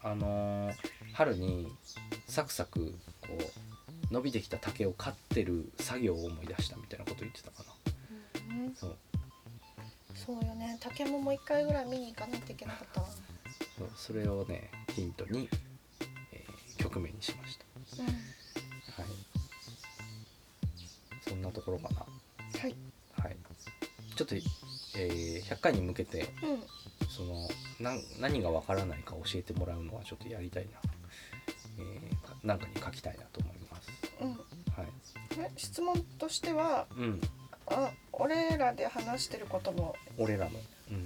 [0.00, 0.74] あのー
[1.12, 1.68] 春に
[2.26, 3.28] サクサクこ
[4.10, 7.64] う伸びてきた竹を刈ってる作業を思い出したみたいなこと言ってたか
[8.50, 8.56] な。
[8.64, 8.74] うん。
[8.74, 8.96] そう。
[10.14, 10.76] そうよね。
[10.80, 13.06] 竹ももう一回ぐらい見に行かないといけなかったわ。
[13.78, 13.90] そう。
[13.96, 15.48] それをねヒントに、
[16.32, 17.64] えー曲名にしました。
[18.02, 18.06] うん。
[18.08, 18.16] はい。
[21.28, 22.00] そんなところかな。
[22.00, 22.06] は
[22.66, 22.74] い。
[23.18, 23.36] はい。
[24.16, 27.08] ちょっと、えー100回に向けて、うん。
[27.08, 27.48] その、
[27.80, 30.80] なん何がわからないか教えてもらうのはちょっとやりたいな。
[31.78, 33.88] えーかなんかに書きたいなと思います。
[34.20, 34.38] うんはい。
[35.38, 37.20] え質問としてはうん。
[37.68, 40.52] あ俺らで話してることも俺らの。
[40.90, 41.04] うん。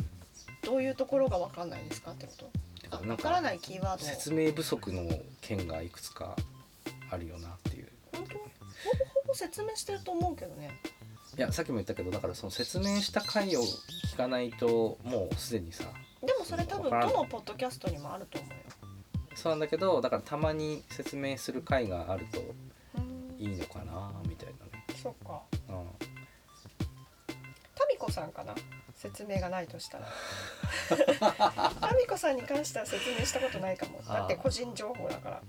[0.63, 2.89] どういうところが分かんないですかってこと？
[2.91, 5.09] か分からないキーワードを説明不足の
[5.41, 6.37] 件がいくつか
[7.11, 7.89] あるよなっていう。
[8.13, 8.35] 本当？
[8.39, 8.49] ほぼ
[9.23, 10.71] ほぼ説明してると思うけどね
[11.37, 15.85] いやさっきも言ったけどだからその説明した回を聞かないともうすでにさ
[16.21, 18.56] でもそれ多分どのポッドキャストにもあると思うよ
[19.47, 22.41] そうなんだけどだからたまに説明する回があると
[22.99, 25.41] うんいいのかなみたいなね、そっか。
[25.69, 25.87] うん、
[27.77, 28.55] タミコさんかな？
[28.97, 30.09] 説明がないとしたら。
[31.81, 34.03] タミコさんに関しては説明したことないかも。
[34.09, 35.43] だって個人情報だから。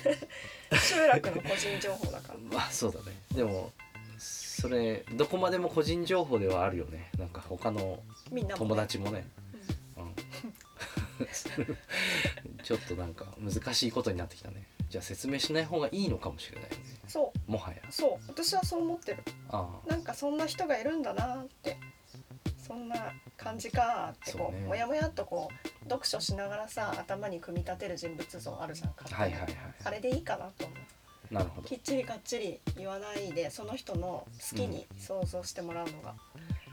[0.78, 2.38] 集落の個人情報だから。
[2.56, 3.20] まあそうだね。
[3.34, 3.70] でも
[4.16, 7.10] それどこまでも個人情報ではあるよね。
[7.18, 8.02] なんか他の
[8.56, 9.26] 友達もね、
[9.98, 10.14] うん、
[12.70, 14.64] ちょっとなんか難しいことになってきたね。
[14.88, 16.84] じゃあ説明しない方がいいのかもしれないよね。
[17.08, 17.50] そう。
[17.50, 17.78] もはや。
[17.90, 18.26] そう。
[18.28, 19.24] 私はそう思ってる。
[19.48, 19.90] ああ。
[19.90, 21.78] なんかそんな人がいるんだなって。
[22.56, 24.66] そんな感じかってこそうね。
[24.66, 29.20] うもやもやっとこう読書しながらさ頭に組み立てる人物像あるじゃん勝手に。
[29.20, 29.54] はいはいはい。
[29.86, 30.74] あれでいいかなと思
[31.30, 31.34] う。
[31.34, 31.66] なるほど。
[31.66, 36.14] きっちりかっちり言わないでその人の好きに想像してもらうのが、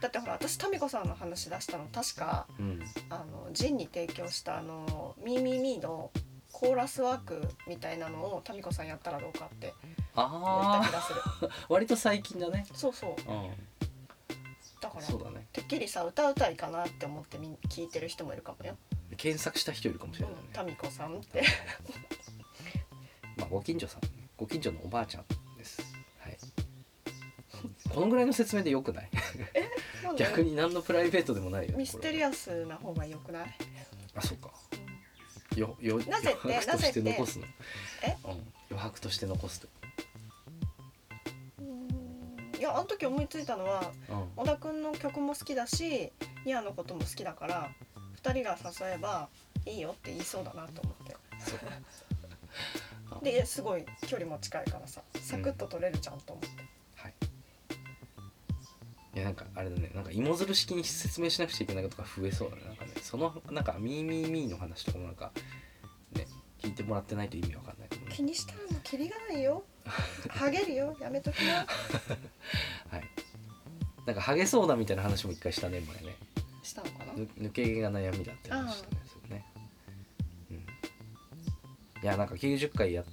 [0.02, 2.82] だってほら私タミコさんの話出したの確かうん。
[3.10, 6.12] あのジンに提供したあの「ミーミーミー」の
[6.52, 11.22] コーラスワークみたいなのをタミコさんやったらどうかって言ったあ気がする。
[11.50, 12.66] あ 割と最近だね。
[12.74, 13.32] そうそう。
[13.32, 13.52] うん。
[14.80, 15.48] だからそうだね。
[15.52, 18.78] てっきりさ歌うたいかなって思ってみ聞いてる人もいるかもよ。
[19.18, 20.42] 検索した人いるかもしれないね。
[20.46, 21.44] うんタミコさんって。
[23.38, 25.26] まあ、ご近所さんねご近所のおばあちゃん
[25.58, 25.82] です。
[26.20, 26.38] はい。
[27.94, 29.10] このぐらいの説明でよくない？
[29.14, 29.70] なんで
[30.16, 33.58] 逆に何のプライベートでもないよミステリアアスな方が良くない、
[34.16, 34.52] あそうか。
[35.56, 37.46] よよなぜって余白として残すの。
[38.04, 38.18] え？
[38.24, 38.32] うん、
[38.70, 39.68] 余白として残すと。
[41.60, 42.60] うん。
[42.60, 44.26] いやあの時思いついたのはうん。
[44.36, 46.12] 小田君の曲も好きだし
[46.46, 47.70] ニアのことも好きだから
[48.24, 49.30] 2人が誘えば
[49.66, 51.16] いいよって言いそうだなと思って。
[51.40, 51.60] そう
[53.12, 56.68] あですごい距離も近いからさサクッと取れるじゃんと思って、は
[59.18, 59.90] いいやなんかあれだね。
[59.96, 62.64] なんか芋づる式に説明しなくちゃいけないことが増えそうだね。
[62.68, 65.32] なんかねそのなんかミーミーミーの話とかもなんか
[66.14, 66.28] ね
[66.60, 67.98] 聞いてもらってないと意味わかんないね。
[68.14, 69.64] 気にしたらもうキリがないよ。
[70.30, 70.96] ハゲるよ。
[71.02, 71.66] やめときな。
[72.90, 73.04] はい。
[74.06, 76.16] なんかハゲそうだみたいな話も一回したね前ね。
[76.62, 77.14] したのかな？
[77.14, 79.46] ぬ抜け毛が悩みだって話したねそれね。
[80.52, 80.58] うん。
[80.58, 80.62] い
[82.04, 83.06] やなんか90回やっ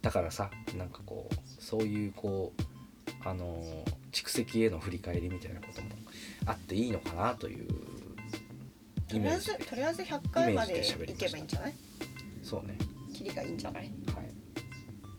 [0.00, 4.07] たからさなんかこうそういうこうあのー
[4.42, 5.88] 蓄積への振り返りみたいなことも
[6.46, 7.66] あっていいのかなという
[9.08, 11.74] とりあえずとりあえず100回までいけばいいんじゃない？
[12.42, 12.76] そうね。
[13.14, 13.84] キリがいいんじゃない？
[13.84, 13.94] はい。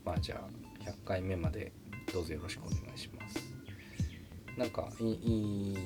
[0.05, 1.71] まあじゃあ100回目まで
[2.13, 3.39] どうぞよろしくお願いします。
[4.57, 5.77] なんかいいい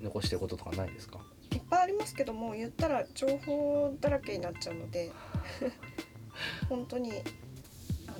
[0.00, 1.18] 残してることとかないですか？
[1.52, 5.10] いっぱいありますけども言ったら情報だらけになっちゃうので
[6.68, 7.10] 本当に
[8.06, 8.14] あ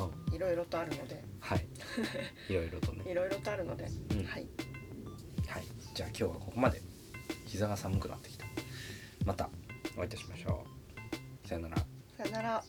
[0.00, 0.30] ん。
[0.30, 1.24] のいろいろとあるので。
[1.40, 1.66] はい
[2.48, 3.10] いろいろとね。
[3.10, 4.24] いろいろとあるので、うん。
[4.24, 4.46] はい。
[5.46, 6.82] はい、じゃあ今日はここまで。
[7.46, 8.44] 膝が寒くなってきた。
[9.24, 9.48] また
[9.96, 10.66] お会いいたしましょ
[11.44, 11.48] う。
[11.48, 11.76] さよなら。
[12.16, 12.64] さよなら